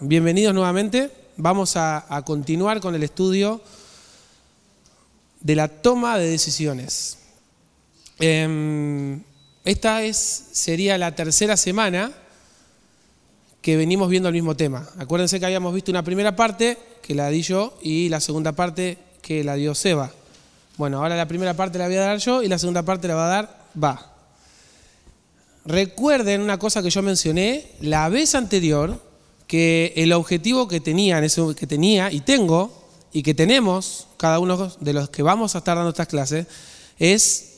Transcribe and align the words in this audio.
bienvenidos 0.00 0.54
nuevamente. 0.54 1.10
Vamos 1.36 1.76
a, 1.76 2.22
continuar 2.24 2.80
con 2.80 2.94
el 2.94 3.02
estudio 3.02 3.60
de 5.40 5.56
la 5.56 5.68
toma 5.68 6.18
de 6.18 6.28
decisiones. 6.28 7.18
Eh, 8.18 9.18
esta 9.64 10.02
es, 10.02 10.16
sería 10.52 10.98
la 10.98 11.14
tercera 11.14 11.56
semana 11.56 12.12
que 13.60 13.76
venimos 13.76 14.08
viendo 14.08 14.28
el 14.28 14.34
mismo 14.34 14.56
tema. 14.56 14.88
Acuérdense 14.98 15.40
que 15.40 15.46
habíamos 15.46 15.74
visto 15.74 15.90
una 15.90 16.04
primera 16.04 16.36
parte 16.36 16.78
que 17.02 17.14
la 17.14 17.28
di 17.30 17.42
yo 17.42 17.76
y 17.82 18.08
la 18.08 18.20
segunda 18.20 18.52
parte 18.52 18.98
que 19.22 19.44
la 19.44 19.54
dio 19.54 19.74
Seba. 19.74 20.10
Bueno, 20.76 20.98
ahora 20.98 21.16
la 21.16 21.26
primera 21.26 21.54
parte 21.54 21.78
la 21.78 21.86
voy 21.86 21.96
a 21.96 22.00
dar 22.00 22.18
yo 22.18 22.42
y 22.42 22.48
la 22.48 22.58
segunda 22.58 22.82
parte 22.82 23.08
la 23.08 23.14
va 23.14 23.26
a 23.26 23.30
dar 23.30 23.66
Va. 23.82 24.12
Recuerden 25.64 26.40
una 26.40 26.58
cosa 26.58 26.82
que 26.82 26.90
yo 26.90 27.02
mencioné 27.02 27.72
la 27.80 28.08
vez 28.08 28.34
anterior, 28.34 29.02
que 29.46 29.92
el 29.96 30.12
objetivo 30.12 30.68
que 30.68 30.80
tenía, 30.80 31.20
que 31.20 31.66
tenía 31.66 32.10
y 32.10 32.20
tengo 32.20 32.72
y 33.12 33.22
que 33.22 33.34
tenemos 33.34 34.08
cada 34.16 34.38
uno 34.38 34.72
de 34.80 34.92
los 34.92 35.08
que 35.10 35.22
vamos 35.22 35.54
a 35.54 35.58
estar 35.58 35.76
dando 35.76 35.90
estas 35.90 36.08
clases 36.08 36.46
es 36.98 37.52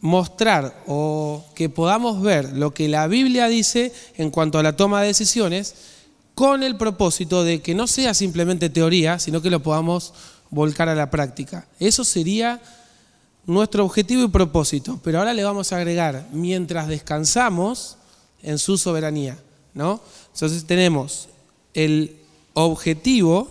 mostrar 0.00 0.82
o 0.86 1.44
que 1.54 1.68
podamos 1.68 2.22
ver 2.22 2.52
lo 2.52 2.72
que 2.72 2.88
la 2.88 3.06
Biblia 3.06 3.48
dice 3.48 3.92
en 4.16 4.30
cuanto 4.30 4.58
a 4.58 4.62
la 4.62 4.76
toma 4.76 5.00
de 5.00 5.08
decisiones 5.08 5.74
con 6.34 6.62
el 6.62 6.76
propósito 6.76 7.44
de 7.44 7.62
que 7.62 7.74
no 7.74 7.86
sea 7.86 8.14
simplemente 8.14 8.68
teoría, 8.68 9.18
sino 9.18 9.40
que 9.40 9.50
lo 9.50 9.62
podamos 9.62 10.12
volcar 10.50 10.88
a 10.88 10.94
la 10.94 11.10
práctica. 11.10 11.66
Eso 11.80 12.04
sería 12.04 12.60
nuestro 13.46 13.84
objetivo 13.84 14.24
y 14.24 14.28
propósito, 14.28 15.00
pero 15.02 15.18
ahora 15.18 15.32
le 15.32 15.44
vamos 15.44 15.72
a 15.72 15.76
agregar 15.76 16.28
mientras 16.32 16.88
descansamos 16.88 17.96
en 18.42 18.58
su 18.58 18.76
soberanía, 18.76 19.38
¿no? 19.72 20.00
Entonces 20.36 20.66
tenemos 20.66 21.30
el 21.72 22.14
objetivo 22.52 23.48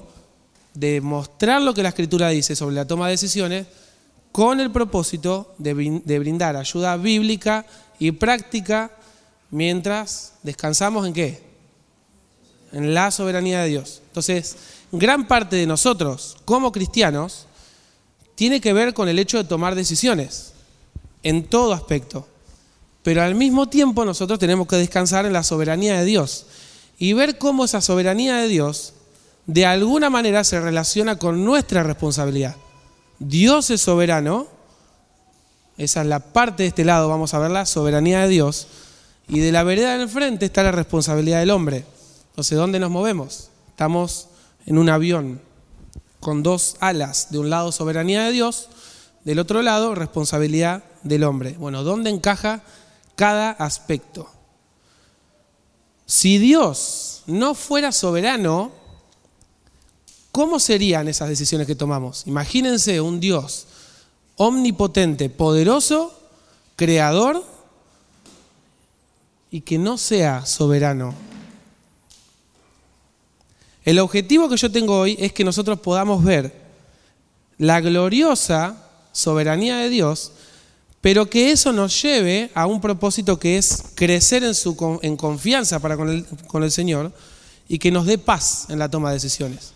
de 0.76 1.02
mostrar 1.02 1.64
lo 1.64 1.74
que 1.74 1.82
la 1.82 1.90
escritura 1.90 2.30
dice 2.30 2.56
sobre 2.56 2.76
la 2.76 2.86
toma 2.86 3.08
de 3.08 3.14
decisiones 3.14 3.66
con 4.32 4.60
el 4.60 4.70
propósito 4.72 5.56
de, 5.58 5.74
brindar 5.74 6.56
ayuda 6.56 6.96
bíblica 6.98 7.66
y 7.98 8.12
práctica 8.12 8.92
mientras 9.50 10.34
descansamos 10.44 11.08
en 11.08 11.14
qué? 11.14 11.42
En 12.72 12.94
la 12.94 13.10
soberanía 13.10 13.64
de 13.64 13.70
Dios. 13.70 14.04
Entonces, 14.10 14.56
gran 14.92 15.28
parte 15.28 15.56
de 15.56 15.66
nosotros 15.66 16.38
como 16.46 16.72
cristianos 16.72 17.48
tiene 18.36 18.62
que 18.62 18.74
ver 18.74 18.94
con 18.94 19.10
el 19.10 19.18
hecho 19.18 19.38
de 19.38 19.46
tomar 19.46 19.74
decisiones 19.74 20.54
en 21.24 21.46
todo 21.46 21.74
aspecto. 21.74 22.28
Pero 23.02 23.24
al 23.24 23.34
mismo 23.34 23.70
tiempo 23.70 24.06
nosotros 24.06 24.38
tenemos 24.38 24.68
que 24.68 24.76
descansar 24.76 25.26
en 25.26 25.34
la 25.34 25.42
soberanía 25.42 25.98
de 25.98 26.06
Dios 26.06 26.46
y 26.98 27.14
ver 27.14 27.38
cómo 27.38 27.66
esa 27.66 27.82
soberanía 27.82 28.38
de 28.38 28.48
Dios 28.48 28.94
de 29.46 29.66
alguna 29.66 30.10
manera 30.10 30.44
se 30.44 30.60
relaciona 30.60 31.18
con 31.18 31.44
nuestra 31.46 31.84
responsabilidad. 31.84 32.56
Dios 33.20 33.70
es 33.70 33.82
soberano, 33.82 34.48
esa 35.78 36.02
es 36.02 36.08
la 36.08 36.20
parte 36.20 36.64
de 36.64 36.70
este 36.70 36.86
lado, 36.86 37.10
vamos 37.10 37.34
a 37.34 37.40
ver 37.40 37.52
la 37.52 37.66
soberanía 37.66 38.22
de 38.22 38.30
Dios, 38.30 38.68
y 39.28 39.40
de 39.40 39.52
la 39.52 39.64
vereda 39.64 39.98
del 39.98 40.10
frente 40.10 40.46
está 40.46 40.64
la 40.64 40.72
responsabilidad 40.72 41.40
del 41.40 41.52
hombre. 41.52 41.86
Entonces, 42.30 42.58
¿dónde 42.58 42.80
nos 42.80 42.92
movemos? 42.92 43.50
Estamos 43.70 44.28
en 44.66 44.78
un 44.78 44.90
avión 44.90 45.42
con 46.20 46.44
dos 46.44 46.78
alas, 46.80 47.28
de 47.32 47.40
un 47.40 47.50
lado 47.50 47.72
soberanía 47.72 48.24
de 48.26 48.32
Dios, 48.32 48.70
del 49.24 49.40
otro 49.40 49.62
lado 49.62 49.96
responsabilidad 49.96 50.84
del 51.04 51.24
hombre. 51.24 51.56
Bueno, 51.58 51.84
¿dónde 51.84 52.10
encaja 52.10 52.62
cada 53.16 53.52
aspecto? 53.52 54.30
Si 56.06 56.38
Dios 56.38 57.24
no 57.28 57.56
fuera 57.56 57.92
soberano, 57.92 58.72
¿Cómo 60.36 60.60
serían 60.60 61.08
esas 61.08 61.30
decisiones 61.30 61.66
que 61.66 61.76
tomamos? 61.76 62.28
Imagínense 62.28 63.00
un 63.00 63.22
Dios 63.22 63.68
omnipotente, 64.36 65.30
poderoso, 65.30 66.14
creador 66.76 67.42
y 69.50 69.62
que 69.62 69.78
no 69.78 69.98
sea 69.98 70.46
soberano. 70.46 71.14
El 73.86 74.00
objetivo 74.00 74.50
que 74.50 74.58
yo 74.58 74.70
tengo 74.70 75.00
hoy 75.00 75.16
es 75.22 75.32
que 75.32 75.46
nosotros 75.46 75.80
podamos 75.80 76.22
ver 76.22 76.54
la 77.58 77.80
gloriosa 77.80 78.76
soberanía 79.14 79.78
de 79.78 79.88
Dios, 79.88 80.34
pero 81.06 81.30
que 81.30 81.52
eso 81.52 81.72
nos 81.72 82.02
lleve 82.02 82.50
a 82.56 82.66
un 82.66 82.82
propósito 82.82 83.38
que 83.38 83.60
es 83.60 83.84
crecer 83.94 84.44
en, 84.44 84.56
su, 84.56 85.00
en 85.04 85.16
confianza 85.16 85.80
para 85.80 85.98
con 85.98 86.10
el, 86.10 86.26
con 86.48 86.64
el 86.64 86.72
Señor 86.72 87.12
y 87.70 87.78
que 87.78 87.92
nos 87.92 88.08
dé 88.08 88.18
paz 88.18 88.66
en 88.70 88.80
la 88.80 88.90
toma 88.90 89.10
de 89.10 89.18
decisiones. 89.18 89.74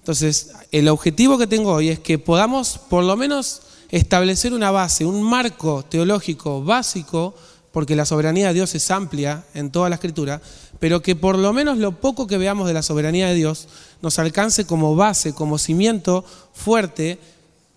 Entonces, 0.00 0.50
el 0.72 0.88
objetivo 0.88 1.38
que 1.38 1.46
tengo 1.46 1.72
hoy 1.72 1.90
es 1.90 2.00
que 2.00 2.18
podamos 2.18 2.80
por 2.90 3.04
lo 3.04 3.16
menos 3.16 3.62
establecer 3.90 4.52
una 4.52 4.72
base, 4.72 5.04
un 5.04 5.22
marco 5.22 5.84
teológico 5.84 6.64
básico, 6.64 7.36
porque 7.70 7.94
la 7.94 8.04
soberanía 8.04 8.48
de 8.48 8.54
Dios 8.54 8.74
es 8.74 8.90
amplia 8.90 9.44
en 9.54 9.70
toda 9.70 9.88
la 9.88 9.94
escritura, 9.94 10.42
pero 10.80 11.00
que 11.00 11.14
por 11.14 11.38
lo 11.38 11.52
menos 11.52 11.78
lo 11.78 11.92
poco 12.00 12.26
que 12.26 12.38
veamos 12.38 12.66
de 12.66 12.74
la 12.74 12.82
soberanía 12.82 13.28
de 13.28 13.36
Dios 13.36 13.68
nos 14.02 14.18
alcance 14.18 14.64
como 14.64 14.96
base, 14.96 15.32
como 15.32 15.58
cimiento 15.58 16.24
fuerte 16.52 17.20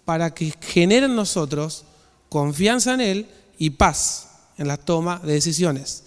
para 0.06 0.34
que 0.34 0.56
genere 0.60 1.06
en 1.06 1.16
nosotros 1.16 1.86
confianza 2.30 2.94
en 2.94 3.02
Él 3.02 3.28
y 3.58 3.72
paz 3.72 4.30
en 4.58 4.68
la 4.68 4.78
toma 4.78 5.20
de 5.24 5.34
decisiones. 5.34 6.04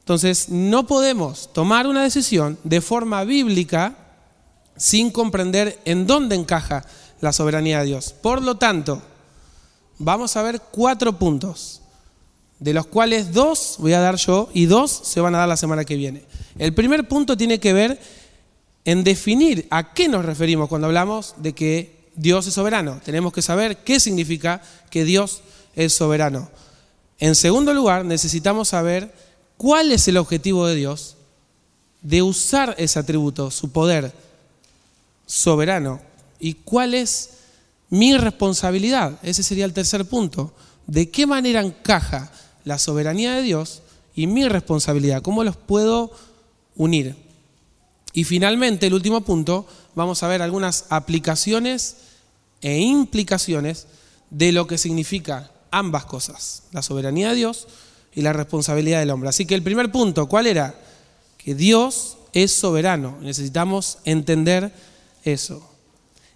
Entonces, 0.00 0.50
no 0.50 0.86
podemos 0.86 1.52
tomar 1.52 1.86
una 1.86 2.02
decisión 2.02 2.58
de 2.64 2.80
forma 2.80 3.24
bíblica 3.24 3.96
sin 4.76 5.10
comprender 5.10 5.80
en 5.84 6.06
dónde 6.06 6.34
encaja 6.36 6.84
la 7.20 7.32
soberanía 7.32 7.78
de 7.78 7.86
Dios. 7.86 8.12
Por 8.12 8.42
lo 8.42 8.56
tanto, 8.56 9.00
vamos 9.98 10.36
a 10.36 10.42
ver 10.42 10.60
cuatro 10.70 11.18
puntos, 11.18 11.80
de 12.58 12.74
los 12.74 12.86
cuales 12.86 13.32
dos 13.32 13.76
voy 13.78 13.94
a 13.94 14.00
dar 14.00 14.16
yo 14.16 14.50
y 14.52 14.66
dos 14.66 14.90
se 14.90 15.20
van 15.20 15.34
a 15.34 15.38
dar 15.38 15.48
la 15.48 15.56
semana 15.56 15.84
que 15.84 15.96
viene. 15.96 16.24
El 16.58 16.74
primer 16.74 17.08
punto 17.08 17.36
tiene 17.36 17.58
que 17.58 17.72
ver 17.72 17.98
en 18.84 19.04
definir 19.04 19.66
a 19.70 19.94
qué 19.94 20.08
nos 20.08 20.24
referimos 20.24 20.68
cuando 20.68 20.86
hablamos 20.86 21.34
de 21.38 21.54
que 21.54 22.03
Dios 22.16 22.46
es 22.46 22.54
soberano. 22.54 23.00
Tenemos 23.04 23.32
que 23.32 23.42
saber 23.42 23.78
qué 23.78 24.00
significa 24.00 24.62
que 24.90 25.04
Dios 25.04 25.42
es 25.74 25.92
soberano. 25.94 26.48
En 27.18 27.34
segundo 27.34 27.72
lugar, 27.74 28.04
necesitamos 28.04 28.68
saber 28.68 29.14
cuál 29.56 29.92
es 29.92 30.06
el 30.08 30.16
objetivo 30.16 30.66
de 30.66 30.74
Dios 30.74 31.16
de 32.02 32.22
usar 32.22 32.74
ese 32.78 32.98
atributo, 32.98 33.50
su 33.50 33.72
poder, 33.72 34.12
soberano. 35.26 36.00
¿Y 36.38 36.54
cuál 36.54 36.94
es 36.94 37.30
mi 37.88 38.16
responsabilidad? 38.16 39.18
Ese 39.22 39.42
sería 39.42 39.64
el 39.64 39.72
tercer 39.72 40.04
punto. 40.04 40.52
¿De 40.86 41.10
qué 41.10 41.26
manera 41.26 41.60
encaja 41.60 42.30
la 42.64 42.78
soberanía 42.78 43.34
de 43.34 43.42
Dios 43.42 43.82
y 44.14 44.26
mi 44.26 44.46
responsabilidad? 44.46 45.22
¿Cómo 45.22 45.44
los 45.44 45.56
puedo 45.56 46.12
unir? 46.76 47.16
Y 48.12 48.24
finalmente, 48.24 48.86
el 48.86 48.94
último 48.94 49.22
punto, 49.22 49.66
vamos 49.94 50.22
a 50.22 50.28
ver 50.28 50.42
algunas 50.42 50.84
aplicaciones 50.90 51.96
e 52.64 52.80
implicaciones 52.80 53.86
de 54.30 54.50
lo 54.50 54.66
que 54.66 54.78
significa 54.78 55.50
ambas 55.70 56.06
cosas, 56.06 56.62
la 56.72 56.80
soberanía 56.80 57.28
de 57.28 57.34
Dios 57.34 57.68
y 58.14 58.22
la 58.22 58.32
responsabilidad 58.32 59.00
del 59.00 59.10
hombre. 59.10 59.28
Así 59.28 59.44
que 59.44 59.54
el 59.54 59.62
primer 59.62 59.92
punto, 59.92 60.26
¿cuál 60.26 60.46
era? 60.46 60.74
Que 61.36 61.54
Dios 61.54 62.16
es 62.32 62.52
soberano. 62.52 63.18
Necesitamos 63.20 63.98
entender 64.06 64.72
eso. 65.24 65.68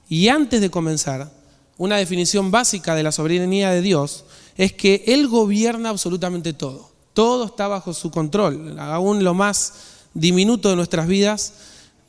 Y 0.07 0.29
antes 0.29 0.61
de 0.61 0.71
comenzar, 0.71 1.33
una 1.79 1.97
definición 1.97 2.51
básica 2.51 2.95
de 2.95 3.05
la 3.05 3.13
soberanía 3.13 3.71
de 3.71 3.81
Dios 3.81 4.27
es 4.59 4.75
que 4.75 5.05
Él 5.07 5.29
gobierna 5.29 5.89
absolutamente 5.89 6.53
todo. 6.53 6.91
Todo 7.15 7.47
está 7.47 7.69
bajo 7.69 7.95
su 7.95 8.11
control. 8.11 8.79
Aún 8.79 9.25
lo 9.25 9.33
más 9.33 9.73
diminuto 10.13 10.69
de 10.69 10.77
nuestras 10.77 11.07
vidas 11.07 11.55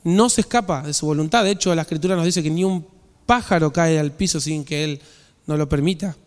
no 0.03 0.27
se 0.27 0.41
escapa 0.41 0.81
de 0.81 0.93
su 0.93 1.05
voluntad. 1.05 1.45
De 1.45 1.51
hecho, 1.51 1.73
la 1.73 1.83
Escritura 1.83 2.17
nos 2.17 2.25
dice 2.25 2.43
que 2.43 2.49
ni 2.49 2.65
un 2.65 2.98
pájaro 3.29 3.71
cae 3.71 3.99
al 3.99 4.11
piso 4.11 4.39
sin 4.39 4.65
que 4.65 4.83
Él 4.83 5.01
no 5.45 5.55
lo 5.55 5.69
permita. 5.69 6.17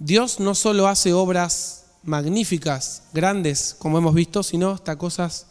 Dios 0.00 0.40
no 0.40 0.56
solo 0.56 0.88
hace 0.88 1.12
obras 1.12 1.84
magníficas, 2.02 3.04
grandes, 3.12 3.76
como 3.78 3.98
hemos 3.98 4.14
visto, 4.14 4.42
sino 4.42 4.70
hasta 4.70 4.98
cosas 4.98 5.46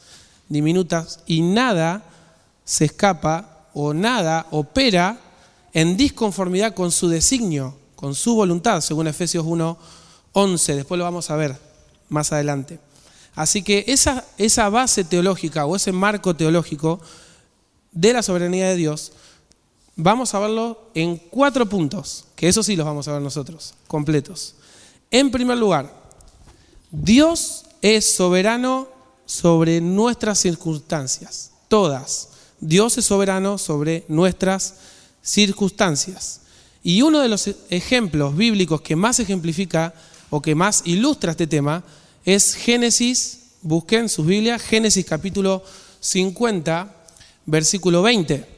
diminutas 0.50 1.22
y 1.26 1.42
nada 1.42 2.04
se 2.66 2.84
escapa 2.84 3.70
o 3.74 3.94
nada 3.94 4.46
opera 4.52 5.18
en 5.72 5.96
disconformidad 5.96 6.74
con 6.74 6.92
su 6.92 7.08
designio, 7.08 7.78
con 7.96 8.14
su 8.14 8.36
voluntad, 8.36 8.82
según 8.82 9.08
Efesios 9.08 9.46
1, 9.46 9.78
11. 10.34 10.76
Después 10.76 10.98
lo 10.98 11.06
vamos 11.06 11.32
a 11.32 11.38
ver 11.38 11.56
más 12.10 12.34
adelante. 12.34 12.82
Así 13.36 13.64
que 13.64 13.86
esa, 13.88 14.26
esa 14.38 14.68
base 14.68 15.06
teológica 15.06 15.66
o 15.66 15.78
ese 15.78 15.94
marco 15.94 16.36
teológico 16.36 17.00
de 17.94 18.12
la 18.12 18.22
soberanía 18.22 18.68
de 18.68 18.76
Dios, 18.76 19.14
vamos 19.98 20.34
a 20.34 20.40
verlo 20.40 20.90
en 20.94 21.18
cuatro 21.18 21.68
puntos, 21.68 22.26
que 22.36 22.48
eso 22.48 22.64
sí 22.64 22.76
los 22.76 22.86
vamos 22.86 23.08
a 23.08 23.14
ver 23.14 23.22
nosotros, 23.22 23.74
completos. 23.88 24.56
En 25.12 25.32
primer 25.32 25.58
lugar, 25.58 25.92
Dios 26.92 27.66
es 27.82 28.16
soberano 28.16 28.88
sobre 29.26 29.82
nuestras 29.82 30.40
circunstancias. 30.40 31.52
todas. 31.68 32.30
Dios 32.62 32.98
es 32.98 33.06
soberano 33.06 33.58
sobre 33.58 34.06
nuestras 34.08 34.76
circunstancias. 35.22 36.42
Y 36.82 37.02
uno 37.02 37.20
de 37.20 37.28
los 37.28 37.50
ejemplos 37.70 38.38
bíblicos 38.38 38.80
que 38.80 38.96
más 38.96 39.20
ejemplifica 39.20 39.94
o 40.30 40.42
que 40.42 40.56
más 40.56 40.84
ilustra 40.86 41.32
este 41.32 41.46
tema 41.46 41.84
es 42.24 42.56
Génesis, 42.56 43.40
busquen 43.62 44.08
sus 44.08 44.26
Biblias, 44.26 44.62
Génesis 44.62 45.06
capítulo 45.06 45.62
50, 46.00 46.96
versículo 47.46 48.02
20, 48.02 48.57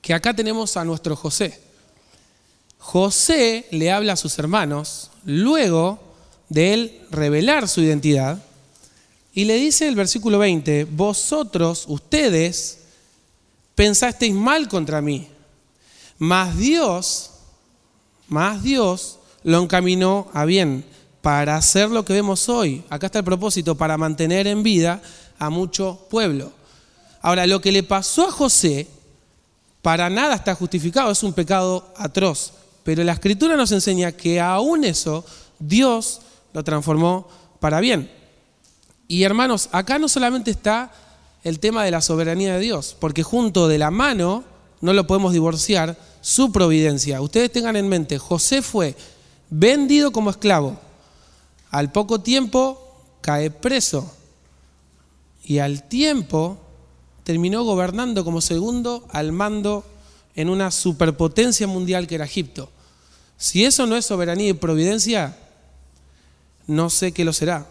que 0.00 0.14
acá 0.14 0.34
tenemos 0.34 0.76
a 0.76 0.84
nuestro 0.84 1.16
José. 1.16 1.60
José 2.78 3.66
le 3.70 3.90
habla 3.90 4.12
a 4.12 4.16
sus 4.16 4.38
hermanos 4.38 5.10
luego 5.24 5.98
de 6.48 6.74
él 6.74 7.00
revelar 7.10 7.68
su 7.68 7.80
identidad 7.80 8.42
y 9.34 9.44
le 9.44 9.56
dice 9.56 9.86
el 9.86 9.94
versículo 9.94 10.38
20, 10.38 10.84
vosotros, 10.84 11.84
ustedes, 11.88 12.78
pensasteis 13.74 14.32
mal 14.32 14.66
contra 14.66 15.02
mí, 15.02 15.28
mas 16.18 16.56
Dios, 16.56 17.32
mas 18.28 18.62
Dios 18.62 19.18
lo 19.42 19.62
encaminó 19.62 20.28
a 20.32 20.46
bien 20.46 20.84
para 21.20 21.56
hacer 21.56 21.90
lo 21.90 22.04
que 22.04 22.14
vemos 22.14 22.48
hoy. 22.48 22.82
Acá 22.88 23.06
está 23.06 23.18
el 23.18 23.24
propósito, 23.24 23.74
para 23.74 23.98
mantener 23.98 24.46
en 24.46 24.62
vida 24.62 25.02
a 25.38 25.50
mucho 25.50 26.06
pueblo. 26.08 26.52
Ahora, 27.20 27.46
lo 27.46 27.60
que 27.60 27.72
le 27.72 27.82
pasó 27.82 28.28
a 28.28 28.32
José, 28.32 28.86
para 29.86 30.10
nada 30.10 30.34
está 30.34 30.52
justificado, 30.56 31.12
es 31.12 31.22
un 31.22 31.32
pecado 31.32 31.94
atroz. 31.96 32.54
Pero 32.82 33.04
la 33.04 33.12
escritura 33.12 33.54
nos 33.54 33.70
enseña 33.70 34.10
que 34.10 34.40
aún 34.40 34.82
eso 34.82 35.24
Dios 35.60 36.22
lo 36.52 36.64
transformó 36.64 37.28
para 37.60 37.78
bien. 37.78 38.10
Y 39.06 39.22
hermanos, 39.22 39.68
acá 39.70 40.00
no 40.00 40.08
solamente 40.08 40.50
está 40.50 40.90
el 41.44 41.60
tema 41.60 41.84
de 41.84 41.92
la 41.92 42.00
soberanía 42.00 42.54
de 42.54 42.58
Dios, 42.62 42.96
porque 42.98 43.22
junto 43.22 43.68
de 43.68 43.78
la 43.78 43.92
mano 43.92 44.42
no 44.80 44.92
lo 44.92 45.06
podemos 45.06 45.32
divorciar, 45.32 45.96
su 46.20 46.50
providencia. 46.50 47.20
Ustedes 47.20 47.52
tengan 47.52 47.76
en 47.76 47.86
mente, 47.86 48.18
José 48.18 48.62
fue 48.62 48.96
vendido 49.50 50.10
como 50.10 50.30
esclavo, 50.30 50.80
al 51.70 51.92
poco 51.92 52.20
tiempo 52.20 53.04
cae 53.20 53.52
preso 53.52 54.12
y 55.44 55.58
al 55.58 55.84
tiempo 55.84 56.58
terminó 57.26 57.64
gobernando 57.64 58.24
como 58.24 58.40
segundo 58.40 59.04
al 59.10 59.32
mando 59.32 59.84
en 60.36 60.48
una 60.48 60.70
superpotencia 60.70 61.66
mundial 61.66 62.06
que 62.06 62.14
era 62.14 62.24
Egipto. 62.24 62.70
Si 63.36 63.64
eso 63.64 63.84
no 63.84 63.96
es 63.96 64.06
soberanía 64.06 64.50
y 64.50 64.52
providencia, 64.52 65.36
no 66.68 66.88
sé 66.88 67.10
qué 67.10 67.24
lo 67.24 67.32
será. 67.32 67.66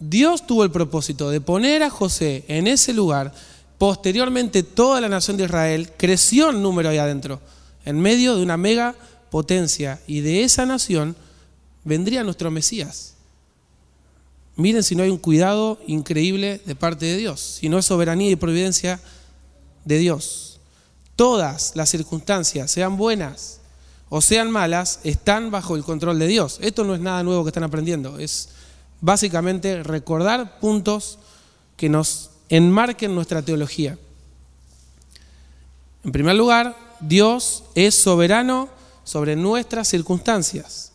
Dios 0.00 0.48
tuvo 0.48 0.64
el 0.64 0.72
propósito 0.72 1.30
de 1.30 1.40
poner 1.40 1.84
a 1.84 1.90
José 1.90 2.44
en 2.48 2.66
ese 2.66 2.92
lugar. 2.92 3.32
Posteriormente 3.78 4.64
toda 4.64 5.00
la 5.00 5.08
nación 5.08 5.36
de 5.36 5.44
Israel 5.44 5.92
creció 5.96 6.50
en 6.50 6.60
número 6.60 6.88
ahí 6.88 6.98
adentro, 6.98 7.40
en 7.84 8.00
medio 8.00 8.34
de 8.34 8.42
una 8.42 8.56
mega 8.56 8.96
potencia. 9.30 10.00
Y 10.08 10.22
de 10.22 10.42
esa 10.42 10.66
nación 10.66 11.14
vendría 11.84 12.24
nuestro 12.24 12.50
Mesías. 12.50 13.14
Miren 14.58 14.82
si 14.82 14.96
no 14.96 15.04
hay 15.04 15.10
un 15.10 15.18
cuidado 15.18 15.78
increíble 15.86 16.60
de 16.66 16.74
parte 16.74 17.06
de 17.06 17.16
Dios, 17.16 17.58
si 17.60 17.68
no 17.68 17.78
es 17.78 17.86
soberanía 17.86 18.28
y 18.28 18.34
providencia 18.34 18.98
de 19.84 19.98
Dios. 19.98 20.58
Todas 21.14 21.76
las 21.76 21.90
circunstancias, 21.90 22.68
sean 22.68 22.96
buenas 22.96 23.60
o 24.08 24.20
sean 24.20 24.50
malas, 24.50 24.98
están 25.04 25.52
bajo 25.52 25.76
el 25.76 25.84
control 25.84 26.18
de 26.18 26.26
Dios. 26.26 26.58
Esto 26.60 26.82
no 26.82 26.96
es 26.96 27.00
nada 27.00 27.22
nuevo 27.22 27.44
que 27.44 27.50
están 27.50 27.62
aprendiendo, 27.62 28.18
es 28.18 28.48
básicamente 29.00 29.84
recordar 29.84 30.58
puntos 30.58 31.20
que 31.76 31.88
nos 31.88 32.30
enmarquen 32.48 33.14
nuestra 33.14 33.42
teología. 33.42 33.96
En 36.02 36.10
primer 36.10 36.34
lugar, 36.34 36.76
Dios 36.98 37.62
es 37.76 37.94
soberano 37.94 38.68
sobre 39.04 39.36
nuestras 39.36 39.86
circunstancias. 39.86 40.87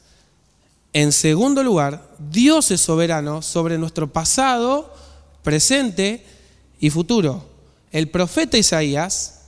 En 0.94 1.12
segundo 1.12 1.64
lugar, 1.64 2.08
Dios 2.20 2.70
es 2.70 2.82
soberano 2.82 3.42
sobre 3.42 3.80
nuestro 3.80 4.14
pasado, 4.14 4.94
presente 5.42 6.24
y 6.80 6.92
futuro. 6.92 7.44
El 7.92 8.10
profeta 8.10 8.60
Isaías, 8.60 9.40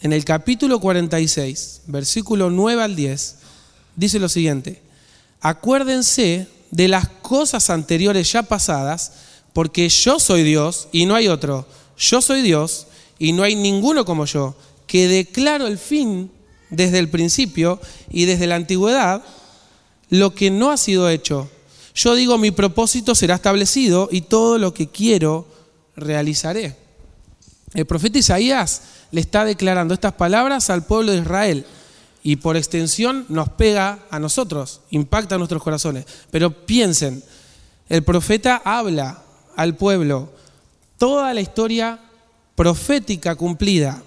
en 0.00 0.12
el 0.12 0.24
capítulo 0.24 0.78
46, 0.78 1.82
versículo 1.88 2.50
9 2.50 2.84
al 2.84 2.94
10, 2.94 3.36
dice 3.96 4.20
lo 4.20 4.28
siguiente, 4.28 4.80
acuérdense 5.40 6.46
de 6.70 6.86
las 6.86 7.08
cosas 7.08 7.68
anteriores 7.70 8.30
ya 8.30 8.44
pasadas, 8.44 9.12
porque 9.52 9.88
yo 9.88 10.20
soy 10.20 10.44
Dios 10.44 10.86
y 10.92 11.06
no 11.06 11.16
hay 11.16 11.26
otro. 11.26 11.66
Yo 11.98 12.20
soy 12.22 12.42
Dios 12.42 12.86
y 13.18 13.32
no 13.32 13.42
hay 13.42 13.56
ninguno 13.56 14.04
como 14.04 14.24
yo, 14.24 14.54
que 14.86 15.08
declaro 15.08 15.66
el 15.66 15.78
fin 15.78 16.30
desde 16.70 17.00
el 17.00 17.08
principio 17.08 17.80
y 18.08 18.26
desde 18.26 18.46
la 18.46 18.54
antigüedad 18.54 19.24
lo 20.10 20.34
que 20.34 20.50
no 20.50 20.70
ha 20.70 20.76
sido 20.76 21.08
hecho. 21.08 21.48
Yo 21.94 22.14
digo, 22.14 22.38
mi 22.38 22.50
propósito 22.50 23.14
será 23.14 23.36
establecido 23.36 24.08
y 24.10 24.22
todo 24.22 24.58
lo 24.58 24.74
que 24.74 24.88
quiero 24.88 25.46
realizaré. 25.96 26.76
El 27.74 27.86
profeta 27.86 28.18
Isaías 28.18 28.82
le 29.10 29.20
está 29.20 29.44
declarando 29.44 29.94
estas 29.94 30.12
palabras 30.12 30.70
al 30.70 30.84
pueblo 30.84 31.12
de 31.12 31.18
Israel 31.18 31.66
y 32.22 32.36
por 32.36 32.56
extensión 32.56 33.24
nos 33.28 33.48
pega 33.50 34.00
a 34.10 34.18
nosotros, 34.18 34.80
impacta 34.90 35.34
a 35.36 35.38
nuestros 35.38 35.62
corazones. 35.62 36.06
Pero 36.30 36.66
piensen, 36.66 37.22
el 37.88 38.02
profeta 38.02 38.60
habla 38.64 39.22
al 39.56 39.76
pueblo 39.76 40.30
toda 40.98 41.32
la 41.34 41.40
historia 41.40 42.00
profética 42.54 43.34
cumplida, 43.34 44.02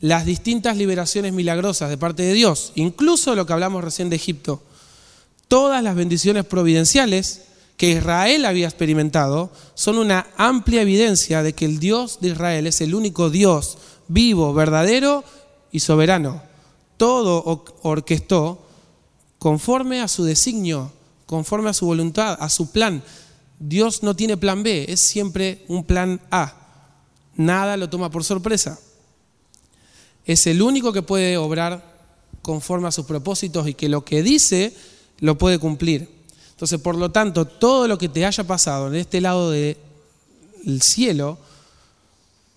las 0.00 0.24
distintas 0.24 0.76
liberaciones 0.76 1.32
milagrosas 1.32 1.90
de 1.90 1.98
parte 1.98 2.22
de 2.22 2.32
Dios, 2.32 2.72
incluso 2.76 3.34
lo 3.34 3.46
que 3.46 3.52
hablamos 3.52 3.84
recién 3.84 4.10
de 4.10 4.16
Egipto 4.16 4.62
todas 5.48 5.82
las 5.82 5.96
bendiciones 5.96 6.44
providenciales 6.44 7.42
que 7.76 7.90
Israel 7.92 8.44
había 8.44 8.66
experimentado 8.66 9.50
son 9.74 9.98
una 9.98 10.26
amplia 10.36 10.82
evidencia 10.82 11.42
de 11.42 11.54
que 11.54 11.64
el 11.64 11.78
Dios 11.78 12.18
de 12.20 12.28
Israel 12.28 12.66
es 12.66 12.80
el 12.80 12.94
único 12.94 13.30
Dios 13.30 13.78
vivo, 14.08 14.52
verdadero 14.52 15.24
y 15.70 15.80
soberano. 15.80 16.42
Todo 16.96 17.64
orquestó 17.82 18.66
conforme 19.38 20.00
a 20.00 20.08
su 20.08 20.24
designio, 20.24 20.90
conforme 21.26 21.70
a 21.70 21.74
su 21.74 21.86
voluntad, 21.86 22.36
a 22.40 22.48
su 22.48 22.72
plan. 22.72 23.02
Dios 23.60 24.02
no 24.02 24.16
tiene 24.16 24.36
plan 24.36 24.62
B, 24.62 24.86
es 24.88 25.00
siempre 25.00 25.64
un 25.68 25.84
plan 25.84 26.20
A. 26.30 26.54
Nada 27.36 27.76
lo 27.76 27.88
toma 27.88 28.10
por 28.10 28.24
sorpresa. 28.24 28.80
Es 30.24 30.46
el 30.48 30.60
único 30.60 30.92
que 30.92 31.02
puede 31.02 31.36
obrar 31.36 31.96
conforme 32.42 32.88
a 32.88 32.92
sus 32.92 33.06
propósitos 33.06 33.68
y 33.68 33.74
que 33.74 33.88
lo 33.88 34.04
que 34.04 34.22
dice 34.22 34.74
lo 35.20 35.38
puede 35.38 35.58
cumplir. 35.58 36.08
Entonces, 36.50 36.80
por 36.80 36.96
lo 36.96 37.10
tanto, 37.10 37.44
todo 37.44 37.86
lo 37.86 37.98
que 37.98 38.08
te 38.08 38.26
haya 38.26 38.44
pasado 38.44 38.88
en 38.88 38.96
este 38.96 39.20
lado 39.20 39.50
del 39.50 39.76
cielo 40.82 41.38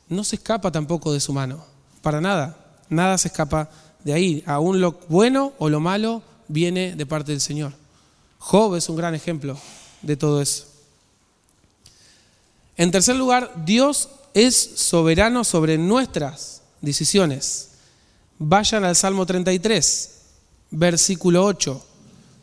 no 0.10 0.24
se 0.24 0.36
escapa 0.36 0.72
tampoco 0.72 1.14
de 1.14 1.20
su 1.20 1.34
mano, 1.34 1.64
para 2.02 2.20
nada. 2.20 2.58
Nada 2.90 3.18
se 3.18 3.30
escapa 3.30 3.70
de 4.04 4.14
ahí. 4.14 4.44
Aún 4.46 4.82
lo 4.82 5.00
bueno 5.08 5.54
o 5.58 5.70
lo 5.70 5.80
malo 5.80 6.22
viene 6.48 6.96
de 6.96 7.06
parte 7.06 7.32
del 7.32 7.42
Señor. 7.42 7.74
Job 8.40 8.76
es 8.76 8.90
un 8.90 8.96
gran 8.96 9.16
ejemplo 9.16 9.58
de 10.02 10.18
todo 10.18 10.42
eso. 10.42 10.66
En 12.76 12.92
tercer 12.92 13.16
lugar, 13.16 13.52
Dios 13.66 14.10
es 14.34 14.56
soberano 14.56 15.44
sobre 15.44 15.78
nuestras 15.78 16.62
decisiones. 16.82 17.70
Vayan 18.40 18.84
al 18.84 18.96
Salmo 18.96 19.26
33, 19.26 20.10
versículo 20.72 21.46
8. 21.46 21.86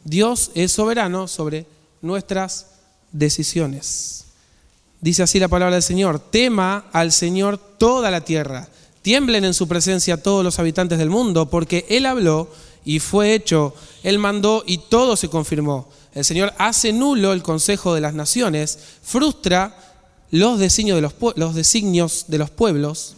Dios 0.09 0.51
es 0.55 0.73
soberano 0.73 1.29
sobre 1.29 1.67
nuestras 2.01 2.67
decisiones. 3.13 4.25
Dice 5.01 5.23
así 5.23 5.39
la 5.39 5.49
palabra 5.49 5.75
del 5.77 5.83
Señor, 5.83 6.19
tema 6.19 6.87
al 6.93 7.13
Señor 7.13 7.59
toda 7.59 8.11
la 8.11 8.23
tierra, 8.23 8.69
tiemblen 9.03 9.45
en 9.45 9.55
su 9.55 9.69
presencia 9.69 10.23
todos 10.23 10.43
los 10.43 10.59
habitantes 10.59 10.99
del 10.99 11.11
mundo, 11.11 11.51
porque 11.51 11.87
Él 11.89 12.07
habló 12.07 12.49
y 12.85 13.01
fue 13.01 13.35
hecho, 13.35 13.75
Él 14.03 14.19
mandó 14.19 14.65
y 14.67 14.79
todo 14.79 15.15
se 15.15 15.29
confirmó. 15.29 15.89
El 16.15 16.25
Señor 16.25 16.55
hace 16.59 16.93
nulo 16.93 17.33
el 17.33 17.43
consejo 17.43 17.95
de 17.95 18.01
las 18.01 18.15
naciones, 18.15 18.79
frustra 19.03 19.77
los 20.31 20.59
designios 20.59 20.97
de 20.97 21.03
los, 21.03 21.15
de 22.29 22.39
los 22.39 22.51
pueblos. 22.51 23.15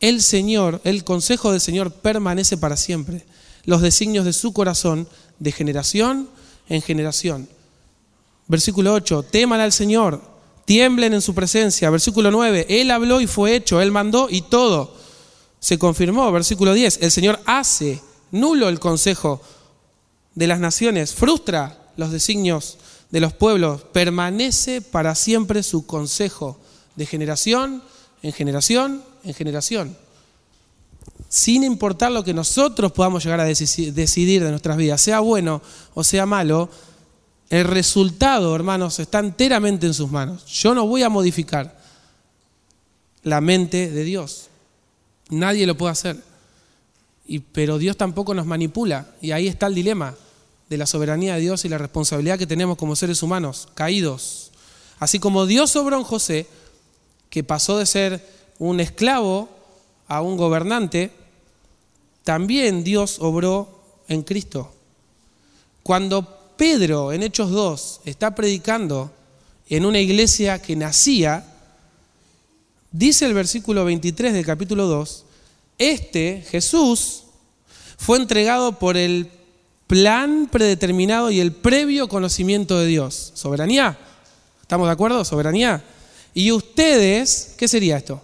El 0.00 0.22
Señor, 0.22 0.80
el 0.84 1.02
consejo 1.02 1.50
del 1.50 1.60
Señor 1.60 1.92
permanece 1.92 2.56
para 2.58 2.76
siempre. 2.76 3.24
Los 3.64 3.82
designios 3.82 4.24
de 4.24 4.32
su 4.32 4.52
corazón 4.52 5.08
de 5.38 5.52
generación 5.52 6.28
en 6.68 6.82
generación. 6.82 7.48
Versículo 8.48 8.94
8, 8.94 9.24
teman 9.24 9.60
al 9.60 9.72
Señor, 9.72 10.20
tiemblen 10.64 11.14
en 11.14 11.22
su 11.22 11.34
presencia. 11.34 11.90
Versículo 11.90 12.30
9, 12.30 12.66
Él 12.68 12.90
habló 12.90 13.20
y 13.20 13.26
fue 13.26 13.54
hecho, 13.56 13.80
Él 13.80 13.90
mandó 13.90 14.28
y 14.30 14.42
todo 14.42 14.94
se 15.58 15.78
confirmó. 15.78 16.30
Versículo 16.32 16.74
10, 16.74 16.98
el 17.02 17.10
Señor 17.10 17.40
hace 17.46 18.00
nulo 18.30 18.68
el 18.68 18.80
consejo 18.80 19.40
de 20.34 20.46
las 20.46 20.60
naciones, 20.60 21.14
frustra 21.14 21.78
los 21.96 22.12
designios 22.12 22.78
de 23.10 23.20
los 23.20 23.32
pueblos, 23.32 23.82
permanece 23.92 24.80
para 24.80 25.14
siempre 25.14 25.62
su 25.62 25.86
consejo 25.86 26.58
de 26.94 27.06
generación 27.06 27.82
en 28.22 28.32
generación 28.32 29.02
en 29.24 29.34
generación. 29.34 29.96
Sin 31.28 31.64
importar 31.64 32.12
lo 32.12 32.22
que 32.22 32.32
nosotros 32.32 32.92
podamos 32.92 33.24
llegar 33.24 33.40
a 33.40 33.44
decidir 33.44 34.42
de 34.42 34.50
nuestras 34.50 34.76
vidas, 34.76 35.00
sea 35.00 35.20
bueno 35.20 35.60
o 35.94 36.04
sea 36.04 36.24
malo, 36.26 36.70
el 37.48 37.64
resultado, 37.64 38.54
hermanos, 38.54 38.98
está 38.98 39.20
enteramente 39.20 39.86
en 39.86 39.94
sus 39.94 40.10
manos. 40.10 40.44
Yo 40.46 40.74
no 40.74 40.86
voy 40.86 41.02
a 41.02 41.08
modificar 41.08 41.78
la 43.22 43.40
mente 43.40 43.90
de 43.90 44.04
Dios. 44.04 44.48
Nadie 45.30 45.66
lo 45.66 45.76
puede 45.76 45.92
hacer. 45.92 46.22
Y, 47.26 47.40
pero 47.40 47.78
Dios 47.78 47.96
tampoco 47.96 48.34
nos 48.34 48.46
manipula. 48.46 49.08
Y 49.20 49.30
ahí 49.32 49.46
está 49.46 49.66
el 49.66 49.74
dilema 49.74 50.14
de 50.68 50.76
la 50.76 50.86
soberanía 50.86 51.34
de 51.34 51.40
Dios 51.40 51.64
y 51.64 51.68
la 51.68 51.78
responsabilidad 51.78 52.38
que 52.38 52.46
tenemos 52.46 52.76
como 52.76 52.96
seres 52.96 53.22
humanos, 53.22 53.68
caídos. 53.74 54.50
Así 54.98 55.18
como 55.18 55.46
Dios 55.46 55.70
sobró 55.70 55.96
en 55.96 56.04
José, 56.04 56.46
que 57.30 57.44
pasó 57.44 57.78
de 57.78 57.86
ser 57.86 58.26
un 58.58 58.80
esclavo 58.80 59.48
a 60.08 60.20
un 60.22 60.36
gobernante, 60.36 61.10
también 62.24 62.84
Dios 62.84 63.18
obró 63.20 63.68
en 64.08 64.22
Cristo. 64.22 64.72
Cuando 65.82 66.54
Pedro 66.56 67.12
en 67.12 67.22
Hechos 67.22 67.50
2 67.50 68.00
está 68.04 68.34
predicando 68.34 69.12
en 69.68 69.84
una 69.84 70.00
iglesia 70.00 70.60
que 70.60 70.76
nacía, 70.76 71.44
dice 72.90 73.26
el 73.26 73.34
versículo 73.34 73.84
23 73.84 74.32
del 74.32 74.44
capítulo 74.44 74.86
2, 74.86 75.24
este, 75.78 76.44
Jesús, 76.50 77.24
fue 77.98 78.18
entregado 78.18 78.78
por 78.78 78.96
el 78.96 79.30
plan 79.86 80.48
predeterminado 80.50 81.30
y 81.30 81.40
el 81.40 81.52
previo 81.52 82.08
conocimiento 82.08 82.78
de 82.78 82.86
Dios. 82.86 83.32
Soberanía. 83.34 83.98
¿Estamos 84.62 84.88
de 84.88 84.92
acuerdo? 84.92 85.24
Soberanía. 85.24 85.82
Y 86.34 86.50
ustedes, 86.52 87.54
¿qué 87.56 87.68
sería 87.68 87.96
esto? 87.96 88.20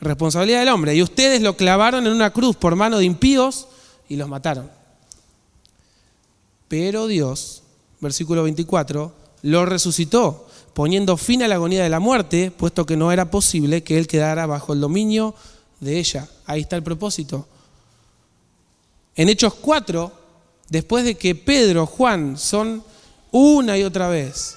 Responsabilidad 0.00 0.60
del 0.60 0.68
hombre. 0.70 0.94
Y 0.94 1.02
ustedes 1.02 1.42
lo 1.42 1.56
clavaron 1.56 2.06
en 2.06 2.12
una 2.12 2.30
cruz 2.30 2.56
por 2.56 2.76
mano 2.76 2.98
de 2.98 3.04
impíos 3.04 3.68
y 4.08 4.16
los 4.16 4.28
mataron. 4.28 4.70
Pero 6.68 7.06
Dios, 7.06 7.62
versículo 8.00 8.44
24, 8.44 9.12
lo 9.42 9.66
resucitó, 9.66 10.46
poniendo 10.72 11.16
fin 11.16 11.42
a 11.42 11.48
la 11.48 11.56
agonía 11.56 11.82
de 11.82 11.88
la 11.88 12.00
muerte, 12.00 12.50
puesto 12.50 12.86
que 12.86 12.96
no 12.96 13.12
era 13.12 13.30
posible 13.30 13.82
que 13.82 13.98
él 13.98 14.06
quedara 14.06 14.46
bajo 14.46 14.72
el 14.72 14.80
dominio 14.80 15.34
de 15.80 15.98
ella. 15.98 16.28
Ahí 16.46 16.60
está 16.60 16.76
el 16.76 16.82
propósito. 16.82 17.46
En 19.16 19.28
Hechos 19.28 19.54
4, 19.54 20.12
después 20.68 21.04
de 21.04 21.16
que 21.16 21.34
Pedro, 21.34 21.86
Juan 21.86 22.38
son 22.38 22.84
una 23.32 23.76
y 23.76 23.82
otra 23.82 24.08
vez 24.08 24.56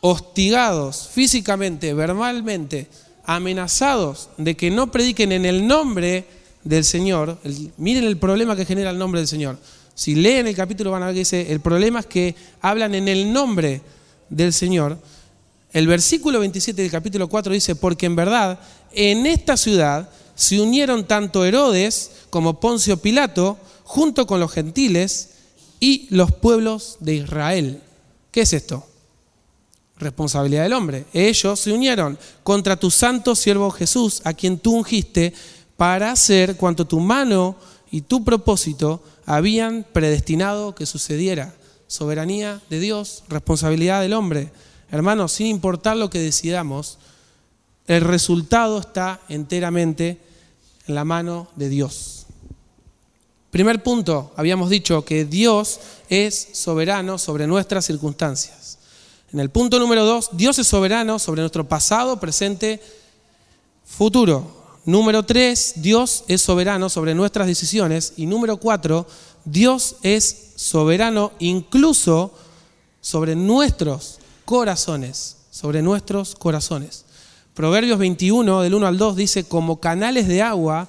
hostigados 0.00 1.08
físicamente, 1.12 1.92
verbalmente, 1.94 2.88
amenazados 3.26 4.30
de 4.38 4.56
que 4.56 4.70
no 4.70 4.90
prediquen 4.90 5.32
en 5.32 5.44
el 5.44 5.66
nombre 5.66 6.24
del 6.64 6.84
Señor, 6.84 7.38
miren 7.76 8.04
el 8.04 8.16
problema 8.16 8.56
que 8.56 8.64
genera 8.64 8.90
el 8.90 8.98
nombre 8.98 9.20
del 9.20 9.28
Señor. 9.28 9.58
Si 9.94 10.14
leen 10.14 10.46
el 10.46 10.54
capítulo 10.54 10.90
van 10.90 11.02
a 11.02 11.06
ver 11.06 11.14
que 11.14 11.20
dice, 11.20 11.52
el 11.52 11.60
problema 11.60 12.00
es 12.00 12.06
que 12.06 12.34
hablan 12.60 12.94
en 12.94 13.08
el 13.08 13.32
nombre 13.32 13.80
del 14.28 14.52
Señor. 14.52 14.98
El 15.72 15.86
versículo 15.86 16.40
27 16.40 16.82
del 16.82 16.90
capítulo 16.90 17.28
4 17.28 17.52
dice, 17.52 17.76
porque 17.76 18.06
en 18.06 18.16
verdad 18.16 18.58
en 18.92 19.26
esta 19.26 19.56
ciudad 19.56 20.08
se 20.34 20.60
unieron 20.60 21.06
tanto 21.06 21.44
Herodes 21.44 22.10
como 22.30 22.60
Poncio 22.60 22.98
Pilato, 22.98 23.58
junto 23.84 24.26
con 24.26 24.40
los 24.40 24.52
gentiles 24.52 25.30
y 25.80 26.06
los 26.10 26.32
pueblos 26.32 26.96
de 27.00 27.14
Israel. 27.14 27.82
¿Qué 28.30 28.42
es 28.42 28.52
esto? 28.52 28.86
Responsabilidad 29.98 30.64
del 30.64 30.74
hombre. 30.74 31.06
Ellos 31.12 31.60
se 31.60 31.72
unieron 31.72 32.18
contra 32.42 32.78
tu 32.78 32.90
santo 32.90 33.34
siervo 33.34 33.70
Jesús, 33.70 34.20
a 34.24 34.34
quien 34.34 34.58
tú 34.58 34.74
ungiste, 34.74 35.32
para 35.76 36.12
hacer 36.12 36.56
cuanto 36.56 36.86
tu 36.86 37.00
mano 37.00 37.56
y 37.90 38.02
tu 38.02 38.24
propósito 38.24 39.02
habían 39.24 39.86
predestinado 39.92 40.74
que 40.74 40.86
sucediera. 40.86 41.54
Soberanía 41.86 42.60
de 42.68 42.80
Dios, 42.80 43.24
responsabilidad 43.28 44.00
del 44.00 44.12
hombre. 44.12 44.50
Hermanos, 44.90 45.32
sin 45.32 45.46
importar 45.46 45.96
lo 45.96 46.10
que 46.10 46.18
decidamos, 46.18 46.98
el 47.86 48.02
resultado 48.02 48.78
está 48.80 49.20
enteramente 49.28 50.20
en 50.86 50.94
la 50.94 51.04
mano 51.04 51.48
de 51.56 51.68
Dios. 51.68 52.26
Primer 53.50 53.82
punto, 53.82 54.32
habíamos 54.36 54.70
dicho 54.70 55.04
que 55.04 55.24
Dios 55.24 55.80
es 56.08 56.48
soberano 56.52 57.16
sobre 57.18 57.46
nuestras 57.46 57.86
circunstancias. 57.86 58.75
En 59.32 59.40
el 59.40 59.50
punto 59.50 59.78
número 59.78 60.04
dos, 60.04 60.30
Dios 60.32 60.58
es 60.58 60.66
soberano 60.66 61.18
sobre 61.18 61.42
nuestro 61.42 61.68
pasado, 61.68 62.20
presente, 62.20 62.80
futuro. 63.84 64.66
Número 64.84 65.24
tres, 65.24 65.74
Dios 65.76 66.24
es 66.28 66.42
soberano 66.42 66.88
sobre 66.88 67.14
nuestras 67.14 67.46
decisiones. 67.46 68.12
Y 68.16 68.26
número 68.26 68.58
cuatro, 68.58 69.06
Dios 69.44 69.96
es 70.02 70.52
soberano 70.54 71.32
incluso 71.40 72.32
sobre 73.00 73.34
nuestros 73.34 74.18
corazones, 74.44 75.36
sobre 75.50 75.82
nuestros 75.82 76.34
corazones. 76.36 77.04
Proverbios 77.54 77.98
21, 77.98 78.62
del 78.62 78.74
1 78.74 78.86
al 78.86 78.98
2, 78.98 79.16
dice, 79.16 79.44
como 79.44 79.80
canales 79.80 80.28
de 80.28 80.42
agua 80.42 80.88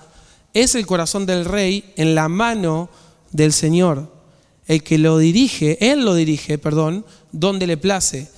es 0.53 0.75
el 0.75 0.85
corazón 0.85 1.25
del 1.25 1.45
rey 1.45 1.93
en 1.95 2.13
la 2.13 2.27
mano 2.27 2.89
del 3.31 3.53
Señor. 3.53 4.16
El 4.67 4.83
que 4.83 4.97
lo 4.97 5.17
dirige, 5.17 5.77
él 5.91 6.03
lo 6.05 6.13
dirige, 6.13 6.57
perdón, 6.57 7.05
donde 7.31 7.67
le 7.67 7.77
place. 7.77 8.29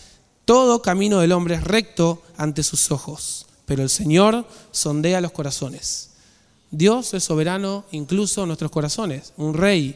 Todo 0.45 0.81
camino 0.81 1.19
del 1.19 1.31
hombre 1.31 1.55
es 1.55 1.63
recto 1.63 2.21
ante 2.37 2.63
sus 2.63 2.91
ojos 2.91 3.47
pero 3.69 3.83
el 3.83 3.91
Señor 3.91 4.47
sondea 4.71 5.21
los 5.21 5.31
corazones. 5.31 6.09
Dios 6.71 7.13
es 7.13 7.23
soberano 7.23 7.85
incluso 7.91 8.41
en 8.41 8.47
nuestros 8.47 8.71
corazones, 8.71 9.31
un 9.37 9.53
rey 9.53 9.95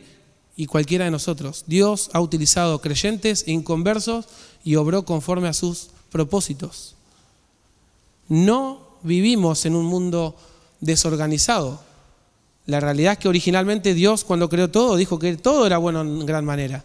y 0.55 0.67
cualquiera 0.67 1.05
de 1.05 1.11
nosotros. 1.11 1.63
Dios 1.65 2.11
ha 2.13 2.21
utilizado 2.21 2.81
creyentes 2.81 3.47
inconversos 3.47 4.27
y 4.63 4.75
obró 4.75 5.05
conforme 5.05 5.47
a 5.47 5.53
sus 5.53 5.87
propósitos. 6.11 6.93
No 8.29 8.79
vivimos 9.01 9.65
en 9.65 9.73
un 9.73 9.85
mundo 9.85 10.35
desorganizado. 10.79 11.81
La 12.65 12.79
realidad 12.79 13.13
es 13.13 13.19
que 13.19 13.27
originalmente 13.27 13.93
Dios 13.93 14.23
cuando 14.23 14.49
creó 14.49 14.69
todo 14.69 14.95
dijo 14.95 15.19
que 15.19 15.35
todo 15.37 15.65
era 15.65 15.77
bueno 15.77 16.01
en 16.01 16.25
gran 16.25 16.45
manera. 16.45 16.83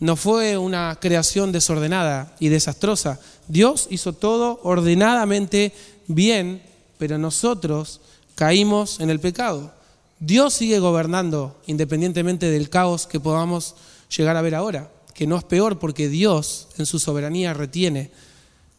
No 0.00 0.16
fue 0.16 0.58
una 0.58 0.98
creación 1.00 1.52
desordenada 1.52 2.34
y 2.40 2.48
desastrosa. 2.48 3.20
Dios 3.46 3.86
hizo 3.90 4.12
todo 4.12 4.58
ordenadamente 4.64 5.72
bien, 6.08 6.60
pero 6.98 7.18
nosotros 7.18 8.00
caímos 8.34 8.98
en 8.98 9.10
el 9.10 9.20
pecado. 9.20 9.72
Dios 10.18 10.54
sigue 10.54 10.80
gobernando 10.80 11.60
independientemente 11.66 12.50
del 12.50 12.68
caos 12.68 13.06
que 13.06 13.20
podamos 13.20 13.76
llegar 14.16 14.36
a 14.36 14.42
ver 14.42 14.56
ahora, 14.56 14.90
que 15.14 15.26
no 15.26 15.36
es 15.36 15.44
peor 15.44 15.78
porque 15.78 16.08
Dios 16.08 16.68
en 16.78 16.86
su 16.86 16.98
soberanía 16.98 17.54
retiene 17.54 18.10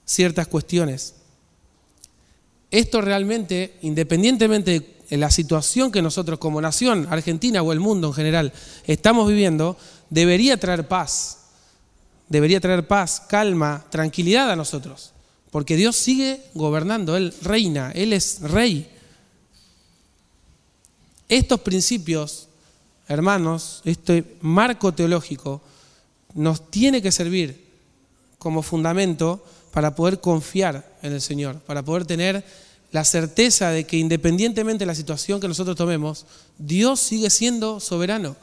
ciertas 0.06 0.48
cuestiones. 0.48 1.16
Esto 2.70 3.02
realmente, 3.02 3.78
independientemente 3.82 4.72
de 4.72 5.03
la 5.20 5.30
situación 5.30 5.92
que 5.92 6.02
nosotros 6.02 6.40
como 6.40 6.62
nación, 6.62 7.08
Argentina 7.10 7.62
o 7.62 7.72
el 7.72 7.80
mundo 7.80 8.08
en 8.08 8.14
general, 8.14 8.54
estamos 8.86 9.28
viviendo, 9.28 9.78
debería 10.10 10.58
traer 10.58 10.88
paz, 10.88 11.40
debería 12.30 12.60
traer 12.60 12.88
paz, 12.88 13.22
calma, 13.28 13.86
tranquilidad 13.90 14.50
a 14.52 14.56
nosotros. 14.56 15.12
Porque 15.52 15.76
Dios 15.76 15.96
sigue 15.96 16.42
gobernando, 16.56 17.16
Él 17.16 17.34
reina, 17.42 17.92
Él 17.94 18.14
es 18.14 18.42
rey. 18.42 18.90
Estos 21.30 21.60
principios, 21.62 22.48
hermanos, 23.08 23.82
este 23.86 24.38
marco 24.42 24.94
teológico, 24.94 25.62
nos 26.34 26.72
tiene 26.72 27.02
que 27.02 27.12
servir 27.12 27.64
como 28.40 28.64
fundamento 28.64 29.46
para 29.72 29.96
poder 29.96 30.20
confiar 30.20 30.98
en 31.02 31.14
el 31.14 31.22
Señor, 31.22 31.60
para 31.60 31.84
poder 31.84 32.06
tener 32.06 32.44
la 32.94 33.04
certeza 33.04 33.72
de 33.72 33.84
que 33.84 33.98
independientemente 33.98 34.84
de 34.84 34.86
la 34.86 34.96
situación 34.96 35.42
que 35.42 35.50
nosotros 35.50 35.76
tomemos, 35.76 36.26
Dios 36.58 37.02
sigue 37.02 37.30
siendo 37.30 37.82
soberano. 37.82 38.38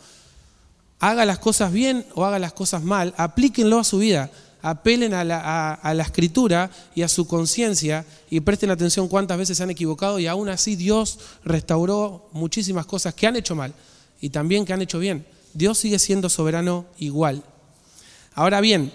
Haga 0.98 1.24
las 1.24 1.38
cosas 1.38 1.72
bien 1.72 2.04
o 2.14 2.26
haga 2.26 2.38
las 2.38 2.52
cosas 2.52 2.82
mal, 2.82 3.14
aplíquenlo 3.16 3.78
a 3.78 3.84
su 3.84 3.98
vida 3.98 4.30
apelen 4.62 5.14
a 5.14 5.24
la, 5.24 6.02
escritura 6.02 6.70
y 6.94 7.02
a 7.02 7.08
su 7.08 7.26
conciencia 7.26 8.04
y 8.28 8.40
presten 8.40 8.70
atención 8.70 9.08
cuántas 9.08 9.38
veces 9.38 9.56
se 9.56 9.62
han 9.62 9.70
equivocado 9.70 10.18
y 10.18 10.26
aún 10.26 10.48
así 10.48 10.76
Dios 10.76 11.18
restauró 11.44 12.28
muchísimas 12.32 12.86
cosas 12.86 13.14
que 13.14 13.26
han 13.26 13.36
hecho 13.36 13.54
mal 13.54 13.72
y 14.20 14.30
también 14.30 14.64
que 14.64 14.72
han 14.72 14.82
hecho 14.82 14.98
bien. 14.98 15.26
Dios 15.54 15.78
sigue 15.78 15.98
siendo 15.98 16.28
soberano 16.28 16.86
igual. 16.98 17.42
Ahora 18.34 18.60
bien, 18.60 18.92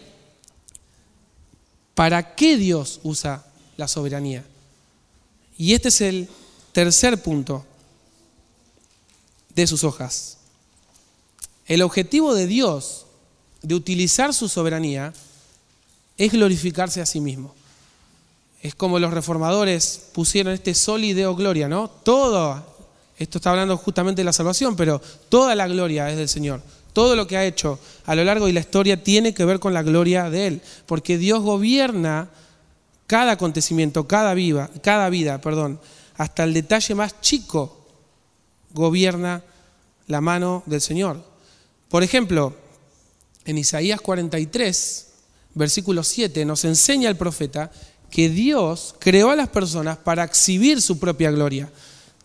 ¿para 1.93 2.35
qué 2.35 2.57
Dios 2.57 2.99
usa 3.03 3.45
la 3.77 3.87
soberanía? 3.87 4.43
Y 5.57 5.73
este 5.73 5.89
es 5.89 6.01
el 6.01 6.27
tercer 6.71 7.21
punto 7.21 7.65
de 9.53 9.67
sus 9.67 9.83
hojas. 9.83 10.37
El 11.65 11.81
objetivo 11.81 12.35
de 12.35 12.47
Dios 12.47 13.05
de 13.61 13.75
utilizar 13.75 14.33
su 14.33 14.47
soberanía 14.47 15.13
es 16.17 16.31
glorificarse 16.31 17.01
a 17.01 17.05
sí 17.05 17.19
mismo. 17.19 17.53
es 18.61 18.73
como 18.73 18.97
los 18.97 19.13
reformadores 19.13 20.07
pusieron 20.11 20.51
este 20.51 20.73
sol 20.73 21.03
y 21.03 21.13
deo 21.13 21.35
gloria, 21.35 21.67
¿no? 21.67 21.87
Todo, 21.87 22.65
esto 23.15 23.37
está 23.37 23.51
hablando 23.51 23.77
justamente 23.77 24.21
de 24.21 24.25
la 24.25 24.33
salvación, 24.33 24.75
pero 24.75 24.99
toda 25.29 25.53
la 25.53 25.67
gloria 25.67 26.09
es 26.09 26.17
del 26.17 26.27
Señor. 26.27 26.61
Todo 26.91 27.15
lo 27.15 27.27
que 27.27 27.37
ha 27.37 27.45
hecho 27.45 27.77
a 28.05 28.15
lo 28.15 28.23
largo 28.23 28.47
de 28.47 28.53
la 28.53 28.61
historia 28.61 29.03
tiene 29.03 29.35
que 29.35 29.45
ver 29.45 29.59
con 29.59 29.73
la 29.73 29.83
gloria 29.83 30.31
de 30.31 30.47
Él, 30.47 30.61
porque 30.87 31.19
Dios 31.19 31.43
gobierna 31.43 32.29
cada 33.07 33.33
acontecimiento, 33.33 34.07
cada, 34.07 34.33
viva, 34.33 34.69
cada 34.81 35.09
vida, 35.09 35.39
perdón, 35.39 35.79
hasta 36.17 36.43
el 36.43 36.53
detalle 36.53 36.95
más 36.95 37.21
chico 37.21 37.85
gobierna 38.73 39.43
la 40.07 40.21
mano 40.21 40.63
del 40.65 40.81
Señor. 40.81 41.23
Por 41.89 42.03
ejemplo, 42.03 42.55
en 43.45 43.57
Isaías 43.57 44.01
43, 44.01 45.07
versículo 45.53 46.03
7, 46.03 46.45
nos 46.45 46.65
enseña 46.65 47.09
el 47.09 47.15
profeta 47.15 47.71
que 48.09 48.29
Dios 48.29 48.95
creó 48.99 49.31
a 49.31 49.35
las 49.35 49.49
personas 49.49 49.97
para 49.97 50.23
exhibir 50.23 50.81
su 50.81 50.99
propia 50.99 51.31
gloria. 51.31 51.71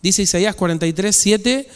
Dice 0.01 0.23
Isaías 0.23 0.55
43, 0.55 1.15
7, 1.15 1.69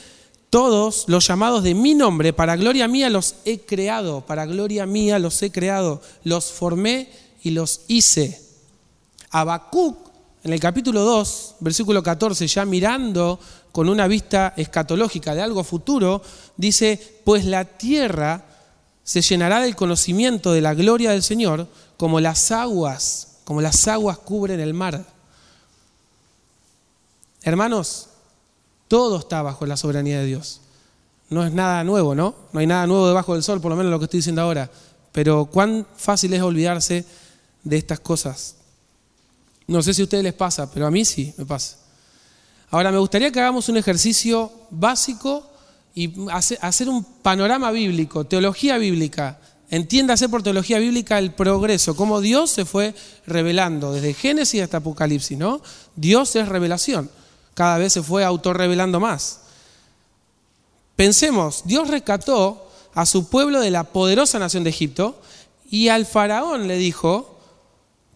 todos 0.49 1.05
los 1.07 1.27
llamados 1.27 1.63
de 1.63 1.73
mi 1.73 1.93
nombre, 1.93 2.33
para 2.33 2.55
gloria 2.55 2.87
mía 2.87 3.09
los 3.09 3.35
he 3.45 3.59
creado, 3.59 4.25
para 4.25 4.45
gloria 4.45 4.85
mía 4.85 5.19
los 5.19 5.41
he 5.43 5.51
creado, 5.51 6.01
los 6.23 6.51
formé 6.51 7.09
y 7.43 7.51
los 7.51 7.81
hice. 7.87 8.44
Habacuc, 9.39 9.97
en 10.43 10.53
el 10.53 10.59
capítulo 10.59 11.01
2, 11.01 11.55
versículo 11.59 12.03
14, 12.03 12.47
ya 12.47 12.65
mirando 12.65 13.39
con 13.71 13.89
una 13.89 14.07
vista 14.07 14.53
escatológica 14.55 15.33
de 15.33 15.41
algo 15.41 15.63
futuro, 15.63 16.21
dice, 16.55 17.19
pues 17.23 17.45
la 17.45 17.65
tierra 17.65 18.45
se 19.03 19.21
llenará 19.21 19.59
del 19.59 19.75
conocimiento 19.75 20.51
de 20.53 20.61
la 20.61 20.73
gloria 20.73 21.11
del 21.11 21.23
Señor 21.23 21.67
como 21.97 22.19
las 22.19 22.51
aguas 22.51 23.35
como 23.45 23.61
las 23.61 23.87
aguas 23.87 24.17
cubren 24.17 24.59
el 24.59 24.73
mar. 24.73 25.05
Hermanos, 27.43 28.07
todo 28.87 29.19
está 29.19 29.41
bajo 29.43 29.65
la 29.67 29.77
soberanía 29.77 30.19
de 30.19 30.25
Dios. 30.25 30.61
No 31.29 31.45
es 31.45 31.53
nada 31.53 31.83
nuevo, 31.83 32.15
¿no? 32.15 32.35
No 32.51 32.59
hay 32.59 32.67
nada 32.67 32.87
nuevo 32.87 33.07
debajo 33.07 33.33
del 33.33 33.43
sol, 33.43 33.61
por 33.61 33.69
lo 33.69 33.77
menos 33.77 33.91
lo 33.91 33.99
que 33.99 34.05
estoy 34.05 34.17
diciendo 34.19 34.41
ahora. 34.41 34.69
Pero 35.11 35.45
cuán 35.45 35.87
fácil 35.95 36.33
es 36.33 36.41
olvidarse 36.41 37.05
de 37.63 37.77
estas 37.77 37.99
cosas. 37.99 38.55
No 39.67 39.81
sé 39.81 39.93
si 39.93 40.01
a 40.01 40.05
ustedes 40.05 40.23
les 40.23 40.33
pasa, 40.33 40.71
pero 40.71 40.85
a 40.87 40.91
mí 40.91 41.05
sí 41.05 41.33
me 41.37 41.45
pasa. 41.45 41.77
Ahora, 42.69 42.91
me 42.91 42.97
gustaría 42.97 43.31
que 43.31 43.39
hagamos 43.39 43.69
un 43.69 43.77
ejercicio 43.77 44.51
básico 44.69 45.49
y 45.93 46.13
hacer 46.31 46.89
un 46.89 47.03
panorama 47.03 47.71
bíblico, 47.71 48.25
teología 48.25 48.77
bíblica 48.77 49.39
Entiéndase 49.69 50.29
por 50.29 50.43
teología 50.43 50.77
bíblica 50.77 51.17
el 51.17 51.33
progreso, 51.33 51.95
cómo 51.95 52.21
Dios 52.21 52.51
se 52.51 52.65
fue 52.65 52.93
revelando 53.25 53.91
desde 53.91 54.13
Génesis 54.13 54.61
hasta 54.61 54.77
Apocalipsis, 54.77 55.37
¿no? 55.37 55.61
Dios 55.95 56.35
es 56.35 56.47
revelación, 56.47 57.09
cada 57.55 57.77
vez 57.79 57.93
se 57.93 58.03
fue 58.03 58.23
autorrevelando 58.23 58.99
más. 58.99 59.41
Pensemos, 60.95 61.63
Dios 61.65 61.89
rescató 61.89 62.69
a 62.93 63.05
su 63.05 63.27
pueblo 63.27 63.59
de 63.59 63.71
la 63.71 63.85
poderosa 63.85 64.37
nación 64.37 64.63
de 64.63 64.69
Egipto 64.69 65.19
y 65.69 65.87
al 65.89 66.05
faraón 66.05 66.67
le 66.67 66.77
dijo, 66.77 67.34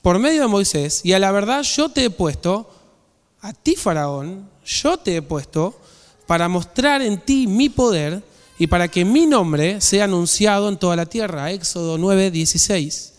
por 0.01 0.19
medio 0.19 0.41
de 0.41 0.47
Moisés, 0.47 1.01
y 1.03 1.13
a 1.13 1.19
la 1.19 1.31
verdad 1.31 1.63
yo 1.63 1.89
te 1.89 2.05
he 2.05 2.09
puesto, 2.09 2.69
a 3.41 3.53
ti 3.53 3.75
faraón, 3.75 4.49
yo 4.65 4.97
te 4.97 5.17
he 5.17 5.21
puesto 5.21 5.79
para 6.27 6.47
mostrar 6.47 7.01
en 7.01 7.19
ti 7.19 7.47
mi 7.47 7.69
poder 7.69 8.23
y 8.57 8.67
para 8.67 8.87
que 8.87 9.05
mi 9.05 9.25
nombre 9.25 9.81
sea 9.81 10.03
anunciado 10.03 10.69
en 10.69 10.77
toda 10.77 10.95
la 10.95 11.05
tierra. 11.05 11.51
Éxodo 11.51 11.97
9, 11.97 12.29
16. 12.29 13.13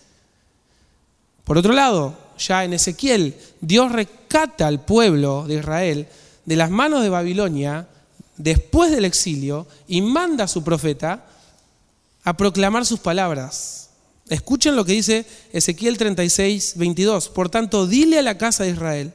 Por 1.44 1.58
otro 1.58 1.72
lado, 1.72 2.16
ya 2.38 2.64
en 2.64 2.74
Ezequiel, 2.74 3.34
Dios 3.60 3.90
rescata 3.90 4.66
al 4.66 4.84
pueblo 4.84 5.46
de 5.46 5.54
Israel 5.56 6.08
de 6.44 6.56
las 6.56 6.70
manos 6.70 7.02
de 7.02 7.08
Babilonia 7.08 7.88
después 8.36 8.90
del 8.90 9.04
exilio 9.04 9.66
y 9.88 10.02
manda 10.02 10.44
a 10.44 10.48
su 10.48 10.62
profeta 10.62 11.26
a 12.24 12.36
proclamar 12.36 12.86
sus 12.86 13.00
palabras. 13.00 13.89
Escuchen 14.30 14.76
lo 14.76 14.86
que 14.86 14.92
dice 14.92 15.26
Ezequiel 15.52 15.98
36, 15.98 16.74
22. 16.76 17.28
Por 17.28 17.50
tanto, 17.50 17.86
dile 17.86 18.18
a 18.18 18.22
la 18.22 18.38
casa 18.38 18.64
de 18.64 18.70
Israel, 18.70 19.12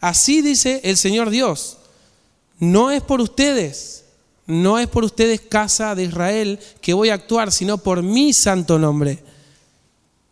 así 0.00 0.42
dice 0.42 0.82
el 0.84 0.98
Señor 0.98 1.30
Dios, 1.30 1.78
no 2.58 2.90
es 2.90 3.02
por 3.02 3.22
ustedes 3.22 3.96
no 4.46 4.78
es 4.78 4.86
por 4.86 5.04
ustedes, 5.04 5.40
casa 5.40 5.94
de 5.94 6.04
Israel, 6.04 6.60
que 6.80 6.94
voy 6.94 7.10
a 7.10 7.14
actuar, 7.14 7.50
sino 7.50 7.78
por 7.78 8.02
mi 8.02 8.32
santo 8.32 8.78
nombre, 8.78 9.22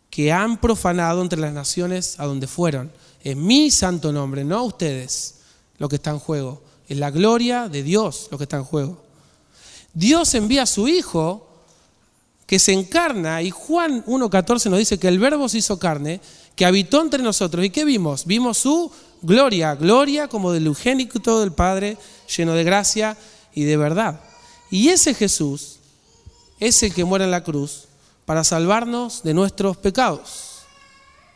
que 0.09 0.31
han 0.31 0.57
profanado 0.59 1.21
entre 1.21 1.39
las 1.39 1.53
naciones 1.53 2.17
a 2.19 2.25
donde 2.25 2.47
fueron. 2.47 2.91
Es 3.23 3.35
mi 3.35 3.71
santo 3.71 4.13
nombre, 4.13 4.45
no 4.45 4.63
ustedes 4.63 5.35
lo 5.77 5.89
que 5.89 5.97
está 5.97 6.11
en 6.11 6.19
juego. 6.19 6.61
Es 6.87 6.97
la 6.97 7.11
gloria 7.11 7.67
de 7.67 7.83
Dios 7.83 8.29
lo 8.31 8.37
que 8.37 8.45
está 8.45 8.57
en 8.57 8.63
juego. 8.63 9.01
Dios 9.93 10.33
envía 10.33 10.63
a 10.63 10.67
su 10.67 10.87
Hijo 10.87 11.44
que 12.45 12.59
se 12.59 12.73
encarna 12.73 13.41
y 13.41 13.49
Juan 13.49 14.05
1.14 14.05 14.69
nos 14.69 14.79
dice 14.79 14.99
que 14.99 15.07
el 15.07 15.19
verbo 15.19 15.49
se 15.49 15.57
hizo 15.57 15.79
carne, 15.79 16.21
que 16.55 16.65
habitó 16.65 17.01
entre 17.01 17.23
nosotros. 17.23 17.65
¿Y 17.65 17.69
qué 17.69 17.85
vimos? 17.85 18.25
Vimos 18.25 18.57
su 18.59 18.91
gloria, 19.21 19.75
gloria 19.75 20.27
como 20.27 20.51
del 20.51 20.67
eugénico 20.67 21.39
del 21.39 21.53
Padre, 21.53 21.97
lleno 22.35 22.53
de 22.53 22.63
gracia 22.63 23.17
y 23.53 23.63
de 23.63 23.77
verdad. 23.77 24.21
Y 24.69 24.89
ese 24.89 25.13
Jesús 25.13 25.79
es 26.59 26.81
el 26.83 26.93
que 26.93 27.03
muere 27.03 27.25
en 27.25 27.31
la 27.31 27.43
cruz 27.43 27.85
para 28.25 28.43
salvarnos 28.43 29.23
de 29.23 29.33
nuestros 29.33 29.77
pecados. 29.77 30.51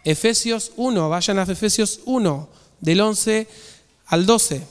Efesios 0.04 0.72
1, 0.78 1.10
vayan 1.10 1.39
a 1.39 1.43
Efesios 1.43 2.02
1, 2.06 2.50
del 2.80 3.02
11 3.02 3.48
al 4.08 4.26
12. 4.26 4.67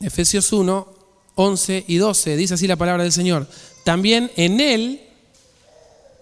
Efesios 0.00 0.52
1, 0.52 0.88
11 1.34 1.84
y 1.86 1.96
12, 1.96 2.36
dice 2.36 2.54
así 2.54 2.66
la 2.66 2.76
palabra 2.76 3.02
del 3.02 3.12
Señor. 3.12 3.46
También 3.84 4.30
en 4.36 4.60
Él 4.60 5.09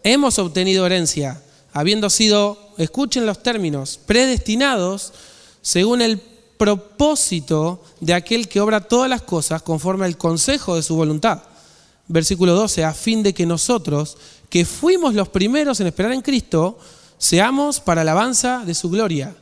hemos 0.03 0.39
obtenido 0.39 0.87
herencia, 0.87 1.43
habiendo 1.73 2.11
sido, 2.11 2.73
escuchen 2.79 3.27
los 3.27 3.43
términos, 3.43 3.99
predestinados 4.07 5.13
según 5.63 6.03
el 6.03 6.21
propósito 6.59 7.83
de 8.01 8.15
aquel 8.15 8.49
que 8.49 8.61
obra 8.61 8.81
todas 8.81 9.09
las 9.09 9.23
cosas 9.23 9.63
conforme 9.63 10.05
al 10.05 10.19
consejo 10.19 10.77
de 10.77 10.83
su 10.83 10.97
voluntad. 10.97 11.43
Versículo 12.09 12.55
12, 12.55 12.85
a 12.85 12.95
fin 12.95 13.23
de 13.23 13.33
que 13.33 13.47
nosotros, 13.47 14.17
que 14.49 14.65
fuimos 14.65 15.15
los 15.15 15.29
primeros 15.29 15.81
en 15.81 15.87
esperar 15.87 16.13
en 16.13 16.23
Cristo, 16.23 16.79
seamos 17.19 17.81
para 17.81 18.01
alabanza 18.01 18.63
de 18.65 18.75
su 18.75 18.91
gloria. 18.91 19.37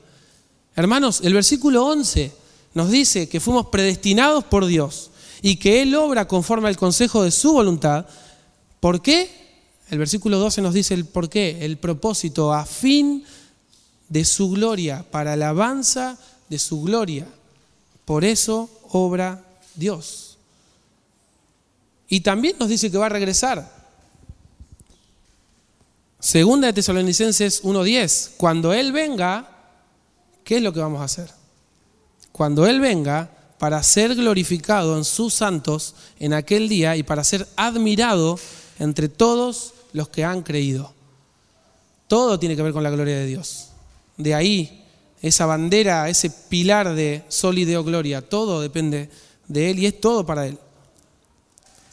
Hermanos, 0.74 1.20
el 1.22 1.32
versículo 1.32 1.86
11 1.86 2.32
nos 2.74 2.90
dice 2.90 3.28
que 3.28 3.40
fuimos 3.40 3.66
predestinados 3.66 4.44
por 4.44 4.66
Dios 4.66 5.10
y 5.42 5.56
que 5.56 5.82
Él 5.82 5.94
obra 5.94 6.28
conforme 6.28 6.68
al 6.68 6.76
consejo 6.76 7.22
de 7.22 7.30
su 7.30 7.52
voluntad. 7.52 8.06
¿Por 8.80 9.00
qué? 9.00 9.45
El 9.88 9.98
versículo 9.98 10.38
12 10.38 10.62
nos 10.62 10.74
dice 10.74 10.94
el 10.94 11.04
por 11.04 11.28
qué, 11.28 11.64
el 11.64 11.78
propósito, 11.78 12.52
a 12.52 12.66
fin 12.66 13.24
de 14.08 14.24
su 14.24 14.50
gloria, 14.50 15.04
para 15.10 15.34
alabanza 15.34 16.18
de 16.48 16.58
su 16.58 16.82
gloria. 16.82 17.26
Por 18.04 18.24
eso 18.24 18.68
obra 18.90 19.44
Dios. 19.74 20.38
Y 22.08 22.20
también 22.20 22.56
nos 22.58 22.68
dice 22.68 22.90
que 22.90 22.98
va 22.98 23.06
a 23.06 23.10
regresar. 23.10 23.74
Segunda 26.18 26.66
de 26.68 26.72
Tesalonicenses 26.72 27.62
1.10. 27.62 28.32
Cuando 28.36 28.72
Él 28.72 28.90
venga, 28.92 29.48
¿qué 30.42 30.56
es 30.56 30.62
lo 30.62 30.72
que 30.72 30.80
vamos 30.80 31.00
a 31.00 31.04
hacer? 31.04 31.30
Cuando 32.32 32.66
Él 32.66 32.80
venga 32.80 33.30
para 33.58 33.82
ser 33.82 34.14
glorificado 34.14 34.96
en 34.96 35.04
sus 35.04 35.34
santos 35.34 35.94
en 36.18 36.34
aquel 36.34 36.68
día 36.68 36.96
y 36.96 37.02
para 37.02 37.24
ser 37.24 37.46
admirado 37.56 38.38
entre 38.78 39.08
todos 39.08 39.74
los 39.96 40.08
que 40.10 40.24
han 40.24 40.42
creído. 40.42 40.92
Todo 42.06 42.38
tiene 42.38 42.54
que 42.54 42.62
ver 42.62 42.74
con 42.74 42.82
la 42.82 42.90
gloria 42.90 43.16
de 43.16 43.26
Dios. 43.26 43.70
De 44.18 44.34
ahí 44.34 44.84
esa 45.22 45.46
bandera, 45.46 46.08
ese 46.10 46.28
pilar 46.28 46.94
de 46.94 47.24
sol 47.28 47.58
y 47.58 47.64
gloria, 47.64 48.20
todo 48.20 48.60
depende 48.60 49.08
de 49.48 49.70
Él 49.70 49.78
y 49.78 49.86
es 49.86 49.98
todo 50.00 50.26
para 50.26 50.46
Él. 50.46 50.58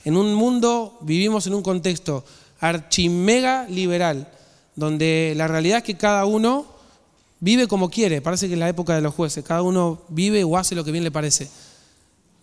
En 0.04 0.18
un 0.18 0.36
mundo, 0.36 0.98
vivimos 1.02 1.48
en 1.48 1.54
un 1.54 1.64
contexto 1.64 2.26
archimega 2.60 3.68
liberal, 3.70 4.30
donde 4.76 5.34
la 5.38 5.48
realidad 5.48 5.78
es 5.78 5.84
que 5.86 5.96
cada 5.96 6.26
uno 6.26 6.66
vive 7.40 7.68
como 7.68 7.90
quiere, 7.90 8.22
parece 8.22 8.48
que 8.48 8.54
en 8.54 8.60
la 8.60 8.70
época 8.70 8.96
de 8.96 9.02
los 9.02 9.14
jueces, 9.14 9.46
cada 9.46 9.62
uno 9.62 10.02
vive 10.10 10.44
o 10.44 10.58
hace 10.58 10.76
lo 10.76 10.84
que 10.84 10.92
bien 10.92 11.06
le 11.06 11.12
parece. 11.12 11.50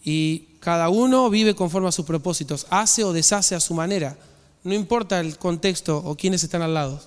Y 0.02 0.56
cada 0.60 0.88
uno 0.88 1.28
vive 1.28 1.54
conforme 1.54 1.88
a 1.88 1.92
sus 1.92 2.06
propósitos, 2.06 2.66
hace 2.70 3.04
o 3.04 3.12
deshace 3.12 3.54
a 3.54 3.60
su 3.60 3.74
manera, 3.74 4.16
no 4.64 4.74
importa 4.74 5.20
el 5.20 5.38
contexto 5.38 5.98
o 5.98 6.16
quiénes 6.16 6.42
están 6.42 6.62
al 6.62 6.74
lado. 6.74 7.00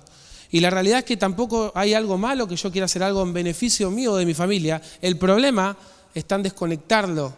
Y 0.50 0.60
la 0.60 0.70
realidad 0.70 1.00
es 1.00 1.04
que 1.04 1.16
tampoco 1.16 1.72
hay 1.74 1.94
algo 1.94 2.16
malo 2.16 2.46
que 2.46 2.56
yo 2.56 2.70
quiera 2.70 2.84
hacer 2.84 3.02
algo 3.02 3.22
en 3.22 3.32
beneficio 3.32 3.90
mío 3.90 4.12
o 4.12 4.16
de 4.16 4.26
mi 4.26 4.34
familia. 4.34 4.80
El 5.00 5.18
problema 5.18 5.76
está 6.14 6.36
en 6.36 6.44
desconectarlo 6.44 7.34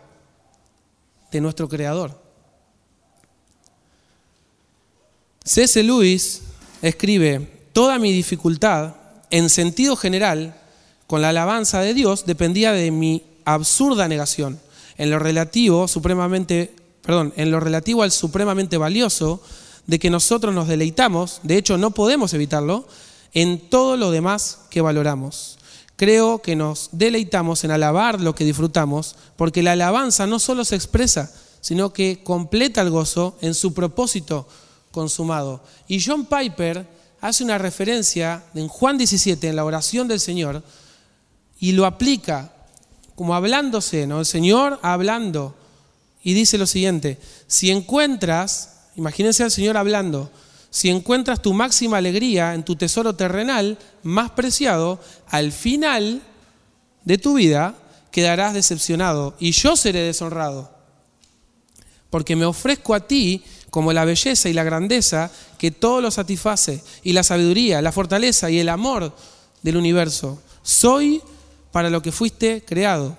de 1.31 1.40
nuestro 1.40 1.68
Creador. 1.68 2.26
C.S. 5.44 5.83
Lewis 5.83 6.42
escribe, 6.83 7.68
toda 7.72 7.98
mi 7.98 8.12
dificultad, 8.12 8.96
en 9.31 9.48
sentido 9.48 9.96
general, 9.96 10.61
con 11.07 11.22
la 11.22 11.31
alabanza 11.31 11.81
de 11.81 11.94
Dios 11.94 12.26
dependía 12.26 12.72
de 12.72 12.90
mi 12.90 13.22
absurda 13.44 14.09
negación. 14.09 14.61
En 14.98 15.11
lo 15.11 15.18
relativo, 15.18 15.88
supremamente, 15.88 16.74
perdón, 17.02 17.33
en 17.37 17.50
lo 17.50 17.61
relativo 17.61 18.02
al 18.02 18.11
supremamente 18.11 18.76
valioso 18.76 19.40
de 19.87 19.99
que 19.99 20.11
nosotros 20.11 20.55
nos 20.55 20.68
deleitamos, 20.68 21.40
de 21.42 21.57
hecho 21.57 21.79
no 21.79 21.92
podemos 21.92 22.35
evitarlo, 22.35 22.87
en 23.33 23.68
todo 23.68 23.96
lo 23.96 24.11
demás 24.11 24.61
que 24.70 24.81
valoramos. 24.81 25.59
Creo 25.96 26.42
que 26.42 26.57
nos 26.57 26.90
deleitamos 26.92 27.64
en 27.64 27.70
alabar 27.70 28.20
lo 28.20 28.35
que 28.35 28.44
disfrutamos, 28.44 29.16
porque 29.37 29.62
la 29.62 29.72
alabanza 29.72 30.27
no 30.27 30.38
solo 30.38 30.64
se 30.64 30.77
expresa, 30.77 31.33
sino 31.61 31.92
que 31.92 32.22
completa 32.22 32.83
el 32.83 32.90
gozo 32.90 33.37
en 33.40 33.55
su 33.55 33.72
propósito 33.72 34.46
consumado. 34.90 35.62
Y 35.88 36.03
John 36.03 36.27
Piper 36.27 36.87
hace 37.20 37.44
una 37.44 37.59
referencia 37.59 38.44
en 38.55 38.68
Juan 38.68 38.99
17, 38.99 39.49
en 39.49 39.57
la 39.57 39.64
oración 39.64 40.07
del 40.09 40.20
Señor, 40.20 40.62
y 41.59 41.72
lo 41.72 41.87
aplica 41.87 42.53
como 43.14 43.35
hablándose, 43.35 44.07
¿no? 44.07 44.20
El 44.20 44.27
Señor 44.27 44.79
hablando. 44.83 45.55
Y 46.22 46.35
dice 46.35 46.59
lo 46.59 46.66
siguiente, 46.66 47.18
si 47.46 47.70
encuentras, 47.70 48.76
imagínense 48.96 49.42
al 49.42 49.50
Señor 49.50 49.76
hablando, 49.76 50.30
si 50.70 50.90
encuentras 50.90 51.40
tu 51.40 51.54
máxima 51.54 51.98
alegría 51.98 52.54
en 52.54 52.64
tu 52.64 52.76
tesoro 52.76 53.14
terrenal 53.14 53.78
más 54.02 54.30
preciado, 54.32 55.00
al 55.28 55.52
final 55.52 56.22
de 57.04 57.18
tu 57.18 57.35
vida 57.35 57.74
quedarás 58.11 58.54
decepcionado 58.54 59.37
y 59.38 59.52
yo 59.52 59.76
seré 59.76 60.00
deshonrado. 60.00 60.70
Porque 62.11 62.37
me 62.37 62.44
ofrezco 62.44 62.94
a 62.94 63.06
ti 63.06 63.42
como 63.70 63.92
la 63.92 64.04
belleza 64.04 64.48
y 64.48 64.54
la 64.54 64.64
grandeza 64.64 65.30
que 65.59 65.70
todo 65.70 66.00
lo 66.00 66.11
satisface, 66.11 66.82
y 67.02 67.12
la 67.12 67.22
sabiduría, 67.22 67.82
la 67.82 67.92
fortaleza 67.92 68.50
y 68.50 68.59
el 68.59 68.70
amor 68.70 69.14
del 69.62 69.76
universo. 69.76 70.40
Soy 70.62 71.20
para 71.72 71.90
lo 71.90 72.00
que 72.00 72.12
fuiste 72.12 72.64
creado, 72.64 73.18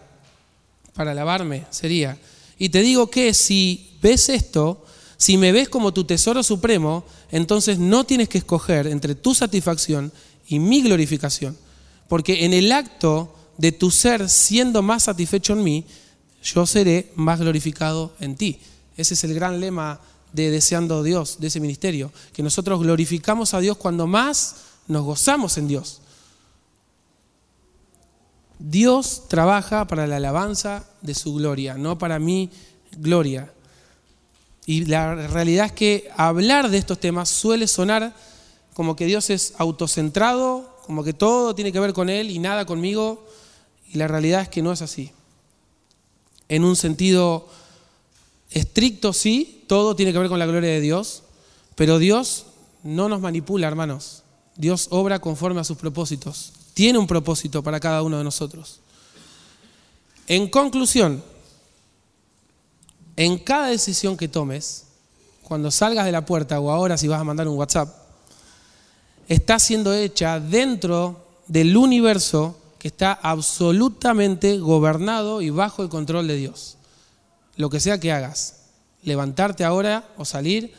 para 0.96 1.12
alabarme 1.12 1.66
sería. 1.70 2.18
Y 2.58 2.70
te 2.70 2.82
digo 2.82 3.12
que 3.12 3.36
si 3.36 3.98
ves 4.02 4.30
esto, 4.30 4.84
si 5.18 5.38
me 5.38 5.52
ves 5.52 5.68
como 5.68 5.94
tu 5.94 6.04
tesoro 6.04 6.44
supremo, 6.44 7.04
entonces 7.32 7.80
no 7.80 8.06
tienes 8.06 8.30
que 8.30 8.38
escoger 8.38 8.88
entre 8.88 9.16
tu 9.16 9.34
satisfacción 9.34 10.12
y 10.48 10.60
mi 10.60 10.82
glorificación. 10.82 11.58
Porque 12.08 12.46
en 12.46 12.54
el 12.54 12.72
acto 12.72 13.34
de 13.58 13.72
tu 13.72 13.92
ser 13.92 14.30
siendo 14.30 14.82
más 14.82 15.04
satisfecho 15.04 15.54
en 15.54 15.64
mí, 15.64 15.86
yo 16.44 16.66
seré 16.66 17.12
más 17.16 17.40
glorificado 17.40 18.14
en 18.20 18.36
ti. 18.36 18.60
Ese 18.96 19.16
es 19.16 19.24
el 19.24 19.34
gran 19.34 19.60
lema 19.60 20.00
de 20.34 20.52
Deseando 20.52 21.04
Dios, 21.04 21.40
de 21.40 21.48
ese 21.48 21.60
ministerio, 21.60 22.12
que 22.34 22.44
nosotros 22.44 22.80
glorificamos 22.80 23.54
a 23.54 23.60
Dios 23.60 23.78
cuando 23.78 24.08
más 24.08 24.56
nos 24.88 25.04
gozamos 25.04 25.58
en 25.58 25.68
Dios. 25.68 26.02
Dios 28.60 29.24
trabaja 29.28 29.88
para 29.88 30.08
la 30.08 30.18
alabanza 30.18 30.86
de 31.02 31.14
su 31.14 31.34
gloria, 31.34 31.76
no 31.76 31.98
para 31.98 32.20
mi 32.20 32.50
gloria. 32.98 33.52
Y 34.68 34.84
la 34.84 35.16
realidad 35.16 35.68
es 35.68 35.72
que 35.72 36.10
hablar 36.18 36.70
de 36.70 36.78
estos 36.78 37.00
temas 37.00 37.30
suele 37.30 37.68
sonar 37.68 38.14
como 38.74 38.98
que 38.98 39.06
Dios 39.06 39.30
es 39.30 39.54
autocentrado, 39.58 40.78
como 40.86 41.06
que 41.06 41.14
todo 41.14 41.56
tiene 41.56 41.72
que 41.72 41.80
ver 41.80 41.94
con 41.94 42.10
Él 42.10 42.30
y 42.30 42.38
nada 42.38 42.66
conmigo. 42.66 43.26
Y 43.90 43.98
la 43.98 44.10
realidad 44.10 44.42
es 44.42 44.50
que 44.50 44.62
no 44.62 44.74
es 44.74 44.82
así. 44.82 45.12
En 46.50 46.66
un 46.66 46.76
sentido 46.76 47.48
estricto 48.52 49.14
sí, 49.14 49.64
todo 49.68 49.96
tiene 49.96 50.12
que 50.12 50.20
ver 50.20 50.28
con 50.28 50.38
la 50.38 50.46
gloria 50.46 50.70
de 50.70 50.82
Dios, 50.82 51.24
pero 51.76 51.98
Dios 51.98 52.48
no 52.84 53.08
nos 53.08 53.22
manipula, 53.22 53.70
hermanos. 53.70 54.24
Dios 54.58 54.88
obra 54.90 55.20
conforme 55.20 55.62
a 55.62 55.64
sus 55.64 55.78
propósitos. 55.78 56.52
Tiene 56.74 57.00
un 57.00 57.08
propósito 57.08 57.64
para 57.64 57.80
cada 57.80 58.02
uno 58.02 58.18
de 58.18 58.26
nosotros. 58.26 58.82
En 60.28 60.50
conclusión, 60.50 61.24
en 63.18 63.40
cada 63.40 63.68
decisión 63.68 64.16
que 64.16 64.28
tomes, 64.28 64.86
cuando 65.44 65.72
salgas 65.72 66.06
de 66.06 66.12
la 66.12 66.26
puerta 66.26 66.60
o 66.60 66.70
ahora 66.70 66.98
si 66.98 67.08
vas 67.08 67.20
a 67.20 67.24
mandar 67.24 67.48
un 67.48 67.58
WhatsApp, 67.58 67.94
está 69.28 69.60
siendo 69.60 69.94
hecha 69.94 70.40
dentro 70.40 71.26
del 71.48 71.76
universo 71.76 72.56
que 72.78 72.90
está 72.90 73.14
absolutamente 73.14 74.60
gobernado 74.60 75.42
y 75.42 75.50
bajo 75.50 75.82
el 75.82 75.90
control 75.90 76.28
de 76.28 76.36
Dios. 76.36 76.78
Lo 77.56 77.72
que 77.72 77.80
sea 77.80 78.00
que 78.00 78.12
hagas, 78.12 78.58
levantarte 79.02 79.64
ahora 79.64 80.08
o 80.18 80.24
salir, 80.24 80.74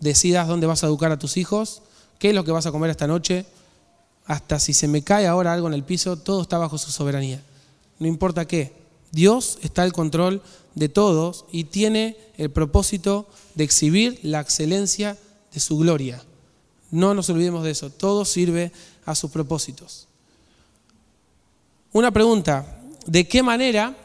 decidas 0.00 0.48
dónde 0.48 0.66
vas 0.66 0.82
a 0.82 0.86
educar 0.86 1.12
a 1.12 1.18
tus 1.18 1.36
hijos, 1.36 1.82
qué 2.18 2.30
es 2.30 2.34
lo 2.34 2.44
que 2.44 2.52
vas 2.52 2.64
a 2.64 2.72
comer 2.72 2.90
esta 2.90 3.06
noche, 3.06 3.44
hasta 4.24 4.58
si 4.58 4.72
se 4.72 4.88
me 4.88 5.02
cae 5.02 5.26
ahora 5.26 5.52
algo 5.52 5.68
en 5.68 5.74
el 5.74 5.84
piso, 5.84 6.16
todo 6.16 6.40
está 6.40 6.56
bajo 6.56 6.78
su 6.78 6.90
soberanía. 6.90 7.42
No 7.98 8.06
importa 8.06 8.46
qué, 8.46 8.72
Dios 9.10 9.58
está 9.62 9.82
al 9.82 9.92
control 9.92 10.42
de 10.74 10.88
todos 10.88 11.44
y 11.52 11.64
tiene 11.64 12.16
el 12.36 12.50
propósito 12.50 13.28
de 13.54 13.64
exhibir 13.64 14.18
la 14.22 14.40
excelencia 14.40 15.18
de 15.52 15.60
su 15.60 15.78
gloria. 15.78 16.22
No 16.90 17.14
nos 17.14 17.28
olvidemos 17.30 17.64
de 17.64 17.70
eso, 17.70 17.90
todo 17.90 18.24
sirve 18.24 18.72
a 19.04 19.14
sus 19.14 19.30
propósitos. 19.30 20.08
Una 21.92 22.10
pregunta, 22.10 22.80
¿de 23.06 23.28
qué 23.28 23.42
manera, 23.42 23.96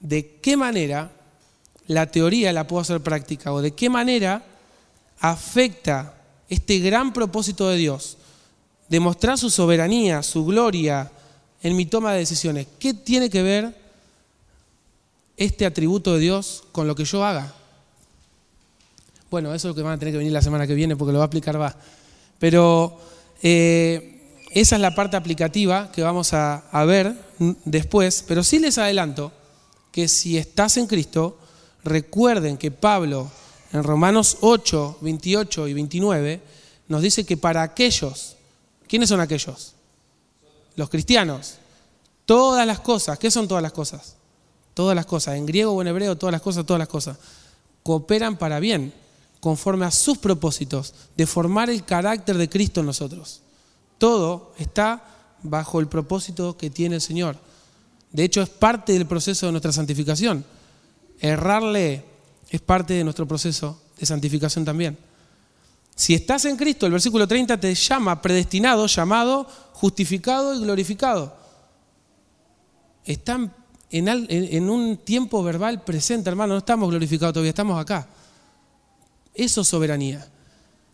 de 0.00 0.36
qué 0.40 0.56
manera 0.56 1.12
la 1.86 2.06
teoría 2.06 2.52
la 2.52 2.66
puedo 2.66 2.82
hacer 2.82 3.00
práctica 3.00 3.52
o 3.52 3.62
de 3.62 3.72
qué 3.72 3.88
manera 3.88 4.44
afecta 5.20 6.14
este 6.48 6.78
gran 6.80 7.12
propósito 7.12 7.68
de 7.68 7.76
Dios 7.76 8.18
demostrar 8.88 9.38
su 9.38 9.50
soberanía, 9.50 10.22
su 10.22 10.44
gloria 10.44 11.10
en 11.62 11.76
mi 11.76 11.86
toma 11.86 12.12
de 12.12 12.20
decisiones. 12.20 12.66
¿Qué 12.78 12.94
tiene 12.94 13.30
que 13.30 13.42
ver 13.42 13.74
este 15.38 15.64
atributo 15.64 16.14
de 16.14 16.20
Dios 16.20 16.64
con 16.72 16.86
lo 16.86 16.94
que 16.94 17.04
yo 17.04 17.24
haga? 17.24 17.54
Bueno, 19.30 19.54
eso 19.54 19.68
es 19.68 19.72
lo 19.72 19.74
que 19.74 19.82
van 19.82 19.94
a 19.94 19.98
tener 19.98 20.12
que 20.12 20.18
venir 20.18 20.32
la 20.32 20.42
semana 20.42 20.66
que 20.66 20.74
viene 20.74 20.96
porque 20.96 21.12
lo 21.12 21.18
va 21.18 21.24
a 21.24 21.26
aplicar 21.26 21.60
va. 21.60 21.74
Pero 22.38 22.98
eh, 23.42 24.44
esa 24.50 24.76
es 24.76 24.82
la 24.82 24.94
parte 24.94 25.16
aplicativa 25.16 25.90
que 25.92 26.02
vamos 26.02 26.34
a, 26.34 26.68
a 26.70 26.84
ver 26.84 27.14
después. 27.64 28.24
Pero 28.26 28.42
sí 28.42 28.58
les 28.58 28.78
adelanto 28.78 29.32
que 29.92 30.08
si 30.08 30.36
estás 30.36 30.76
en 30.76 30.86
Cristo, 30.86 31.38
recuerden 31.84 32.58
que 32.58 32.70
Pablo 32.70 33.30
en 33.72 33.82
Romanos 33.82 34.38
8, 34.40 34.98
28 35.00 35.68
y 35.68 35.74
29 35.74 36.40
nos 36.88 37.02
dice 37.02 37.24
que 37.24 37.36
para 37.36 37.62
aquellos 37.62 38.36
¿Quiénes 38.88 39.10
son 39.10 39.20
aquellos? 39.20 39.74
Los 40.74 40.88
cristianos. 40.88 41.56
Todas 42.24 42.66
las 42.66 42.80
cosas, 42.80 43.18
¿qué 43.18 43.30
son 43.30 43.46
todas 43.46 43.62
las 43.62 43.72
cosas? 43.72 44.16
Todas 44.78 44.94
las 44.94 45.06
cosas, 45.06 45.34
en 45.34 45.44
griego 45.44 45.72
o 45.72 45.82
en 45.82 45.88
hebreo, 45.88 46.16
todas 46.16 46.30
las 46.30 46.40
cosas, 46.40 46.64
todas 46.64 46.78
las 46.78 46.86
cosas, 46.86 47.18
cooperan 47.82 48.36
para 48.36 48.60
bien, 48.60 48.94
conforme 49.40 49.84
a 49.84 49.90
sus 49.90 50.18
propósitos, 50.18 50.94
de 51.16 51.26
formar 51.26 51.68
el 51.68 51.84
carácter 51.84 52.38
de 52.38 52.48
Cristo 52.48 52.78
en 52.78 52.86
nosotros. 52.86 53.40
Todo 53.98 54.52
está 54.56 55.02
bajo 55.42 55.80
el 55.80 55.88
propósito 55.88 56.56
que 56.56 56.70
tiene 56.70 56.94
el 56.94 57.00
Señor. 57.00 57.36
De 58.12 58.22
hecho, 58.22 58.40
es 58.40 58.50
parte 58.50 58.92
del 58.92 59.04
proceso 59.04 59.46
de 59.46 59.52
nuestra 59.52 59.72
santificación. 59.72 60.44
Errarle 61.18 62.04
es 62.48 62.60
parte 62.60 62.94
de 62.94 63.02
nuestro 63.02 63.26
proceso 63.26 63.80
de 63.98 64.06
santificación 64.06 64.64
también. 64.64 64.96
Si 65.96 66.14
estás 66.14 66.44
en 66.44 66.56
Cristo, 66.56 66.86
el 66.86 66.92
versículo 66.92 67.26
30 67.26 67.58
te 67.58 67.74
llama 67.74 68.22
predestinado, 68.22 68.86
llamado, 68.86 69.44
justificado 69.72 70.54
y 70.54 70.60
glorificado. 70.60 71.34
Están 73.04 73.52
en, 73.90 74.70
un 74.70 74.96
tiempo 74.98 75.42
verbal 75.42 75.82
presente, 75.82 76.28
hermano, 76.28 76.54
no 76.54 76.58
estamos 76.58 76.90
glorificados 76.90 77.32
todavía, 77.32 77.50
estamos 77.50 77.80
acá. 77.80 78.08
Eso 79.34 79.62
es 79.62 79.68
soberanía. 79.68 80.26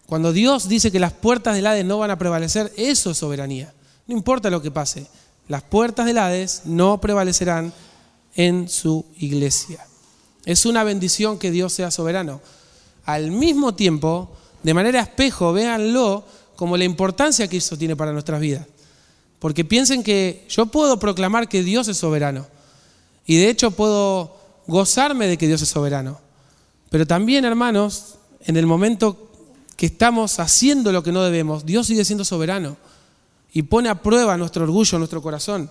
Cuando 0.06 0.32
Dios 0.32 0.68
dice 0.68 0.92
que 0.92 1.00
las 1.00 1.12
puertas 1.12 1.56
del 1.56 1.66
Hades 1.66 1.84
no 1.84 1.98
van 1.98 2.10
a 2.10 2.18
prevalecer, 2.18 2.72
eso 2.76 3.10
es 3.10 3.18
soberanía. 3.18 3.72
No 4.06 4.14
importa 4.14 4.50
lo 4.50 4.60
que 4.60 4.70
pase, 4.70 5.06
las 5.48 5.62
puertas 5.62 6.06
del 6.06 6.18
Hades 6.18 6.62
no 6.64 7.00
prevalecerán 7.00 7.72
en 8.36 8.68
su 8.68 9.04
iglesia. 9.16 9.86
Es 10.44 10.66
una 10.66 10.84
bendición 10.84 11.38
que 11.38 11.50
Dios 11.50 11.72
sea 11.72 11.90
soberano. 11.90 12.40
Al 13.06 13.30
mismo 13.30 13.74
tiempo, 13.74 14.30
de 14.62 14.74
manera 14.74 15.00
espejo, 15.00 15.52
véanlo 15.52 16.24
como 16.56 16.76
la 16.76 16.84
importancia 16.84 17.48
que 17.48 17.56
eso 17.56 17.76
tiene 17.76 17.96
para 17.96 18.12
nuestras 18.12 18.40
vidas. 18.40 18.66
Porque 19.38 19.64
piensen 19.64 20.02
que 20.02 20.46
yo 20.48 20.66
puedo 20.66 20.98
proclamar 20.98 21.48
que 21.48 21.62
Dios 21.62 21.88
es 21.88 21.96
soberano. 21.96 22.46
Y 23.26 23.36
de 23.36 23.48
hecho 23.48 23.70
puedo 23.70 24.36
gozarme 24.66 25.26
de 25.26 25.38
que 25.38 25.46
Dios 25.46 25.62
es 25.62 25.68
soberano. 25.68 26.20
Pero 26.90 27.06
también, 27.06 27.44
hermanos, 27.44 28.16
en 28.40 28.56
el 28.56 28.66
momento 28.66 29.30
que 29.76 29.86
estamos 29.86 30.38
haciendo 30.38 30.92
lo 30.92 31.02
que 31.02 31.12
no 31.12 31.22
debemos, 31.22 31.66
Dios 31.66 31.86
sigue 31.86 32.04
siendo 32.04 32.24
soberano. 32.24 32.76
Y 33.52 33.62
pone 33.62 33.88
a 33.88 34.02
prueba 34.02 34.36
nuestro 34.36 34.64
orgullo, 34.64 34.98
nuestro 34.98 35.22
corazón. 35.22 35.70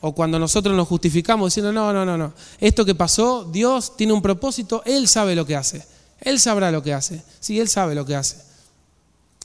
O 0.00 0.14
cuando 0.14 0.38
nosotros 0.38 0.74
nos 0.74 0.88
justificamos 0.88 1.48
diciendo, 1.48 1.72
no, 1.72 1.92
no, 1.92 2.04
no, 2.04 2.16
no. 2.16 2.32
Esto 2.58 2.84
que 2.84 2.94
pasó, 2.94 3.44
Dios 3.44 3.96
tiene 3.96 4.12
un 4.12 4.22
propósito, 4.22 4.82
Él 4.86 5.06
sabe 5.08 5.34
lo 5.34 5.44
que 5.46 5.56
hace. 5.56 5.86
Él 6.20 6.40
sabrá 6.40 6.70
lo 6.70 6.82
que 6.82 6.94
hace. 6.94 7.22
Sí, 7.38 7.60
Él 7.60 7.68
sabe 7.68 7.94
lo 7.94 8.04
que 8.04 8.16
hace. 8.16 8.38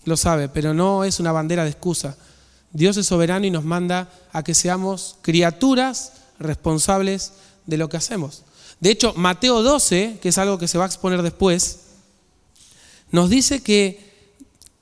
Lo 0.05 0.17
sabe, 0.17 0.49
pero 0.49 0.73
no 0.73 1.03
es 1.03 1.19
una 1.19 1.31
bandera 1.31 1.63
de 1.63 1.71
excusa. 1.71 2.15
Dios 2.71 2.97
es 2.97 3.08
soberano 3.08 3.45
y 3.45 3.51
nos 3.51 3.63
manda 3.63 4.10
a 4.31 4.43
que 4.43 4.53
seamos 4.53 5.17
criaturas 5.21 6.12
responsables 6.39 7.34
de 7.65 7.78
lo 7.78 7.89
que 7.89 7.98
hacemos. 7.98 8.43
De 8.80 8.91
hecho, 8.91 9.13
Mateo 9.15 9.62
12, 9.62 10.19
que 10.21 10.30
es 10.30 10.38
algo 10.38 10.58
que 10.58 10.67
se 10.67 10.78
va 10.78 10.84
a 10.84 10.88
exponer 10.88 11.21
después, 11.21 11.80
nos 13.12 13.30
dice 13.30 13.63
que 13.63 14.13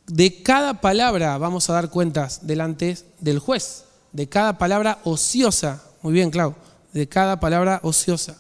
de 0.08 0.42
cada 0.42 0.82
palabra 0.82 1.38
vamos 1.38 1.70
a 1.70 1.74
dar 1.74 1.90
cuentas 1.90 2.46
delante 2.48 2.98
del 3.20 3.40
juez, 3.40 3.86
de 4.12 4.28
cada 4.28 4.58
palabra 4.58 5.00
ociosa. 5.04 5.84
Muy 6.02 6.14
bien, 6.14 6.32
Clau, 6.32 6.56
de 6.92 7.08
cada 7.08 7.40
palabra 7.40 7.80
ociosa. 7.84 8.38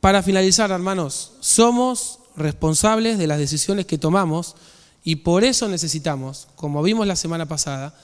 Para 0.00 0.22
finalizar, 0.22 0.70
hermanos, 0.70 1.32
somos 1.40 2.20
responsables 2.36 3.18
de 3.18 3.26
las 3.26 3.38
decisiones 3.38 3.86
que 3.86 3.98
tomamos 3.98 4.56
y 5.04 5.16
por 5.16 5.44
eso 5.44 5.68
necesitamos, 5.68 6.48
como 6.56 6.82
vimos 6.82 7.06
la 7.06 7.16
semana 7.16 7.46
pasada, 7.46 7.94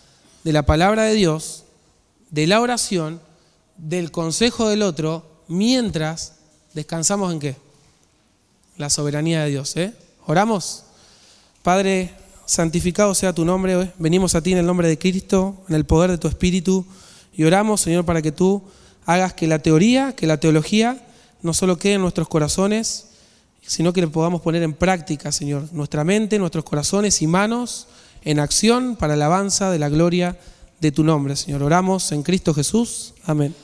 de 0.44 0.52
la 0.52 0.64
palabra 0.64 1.04
de 1.04 1.14
Dios, 1.14 1.64
de 2.30 2.46
la 2.46 2.60
oración, 2.60 3.20
del 3.76 4.10
consejo 4.10 4.68
del 4.68 4.82
otro, 4.82 5.24
mientras 5.48 6.34
descansamos 6.74 7.32
en 7.32 7.40
qué? 7.40 7.56
La 8.76 8.90
soberanía 8.90 9.42
de 9.44 9.50
Dios. 9.50 9.76
¿eh? 9.76 9.94
¿Oramos? 10.26 10.84
Padre, 11.62 12.14
santificado 12.44 13.14
sea 13.14 13.32
tu 13.32 13.44
nombre. 13.44 13.92
Venimos 13.98 14.34
a 14.34 14.42
ti 14.42 14.52
en 14.52 14.58
el 14.58 14.66
nombre 14.66 14.88
de 14.88 14.98
Cristo, 14.98 15.64
en 15.68 15.74
el 15.74 15.84
poder 15.84 16.10
de 16.10 16.18
tu 16.18 16.28
Espíritu, 16.28 16.86
y 17.34 17.44
oramos, 17.44 17.80
Señor, 17.80 18.04
para 18.04 18.22
que 18.22 18.32
tú 18.32 18.62
hagas 19.04 19.34
que 19.34 19.46
la 19.46 19.58
teoría, 19.58 20.14
que 20.14 20.26
la 20.26 20.38
teología, 20.38 21.06
no 21.42 21.52
solo 21.54 21.78
quede 21.78 21.94
en 21.94 22.00
nuestros 22.00 22.28
corazones, 22.28 23.08
sino 23.66 23.92
que 23.92 24.00
le 24.00 24.08
podamos 24.08 24.40
poner 24.40 24.62
en 24.62 24.72
práctica, 24.72 25.32
Señor, 25.32 25.68
nuestra 25.72 26.04
mente, 26.04 26.38
nuestros 26.38 26.64
corazones 26.64 27.20
y 27.20 27.26
manos 27.26 27.88
en 28.22 28.40
acción 28.40 28.96
para 28.96 29.16
la 29.16 29.26
alabanza 29.26 29.70
de 29.70 29.78
la 29.78 29.88
gloria 29.88 30.38
de 30.80 30.92
tu 30.92 31.04
nombre, 31.04 31.36
Señor. 31.36 31.62
Oramos 31.62 32.12
en 32.12 32.22
Cristo 32.22 32.54
Jesús. 32.54 33.14
Amén. 33.24 33.54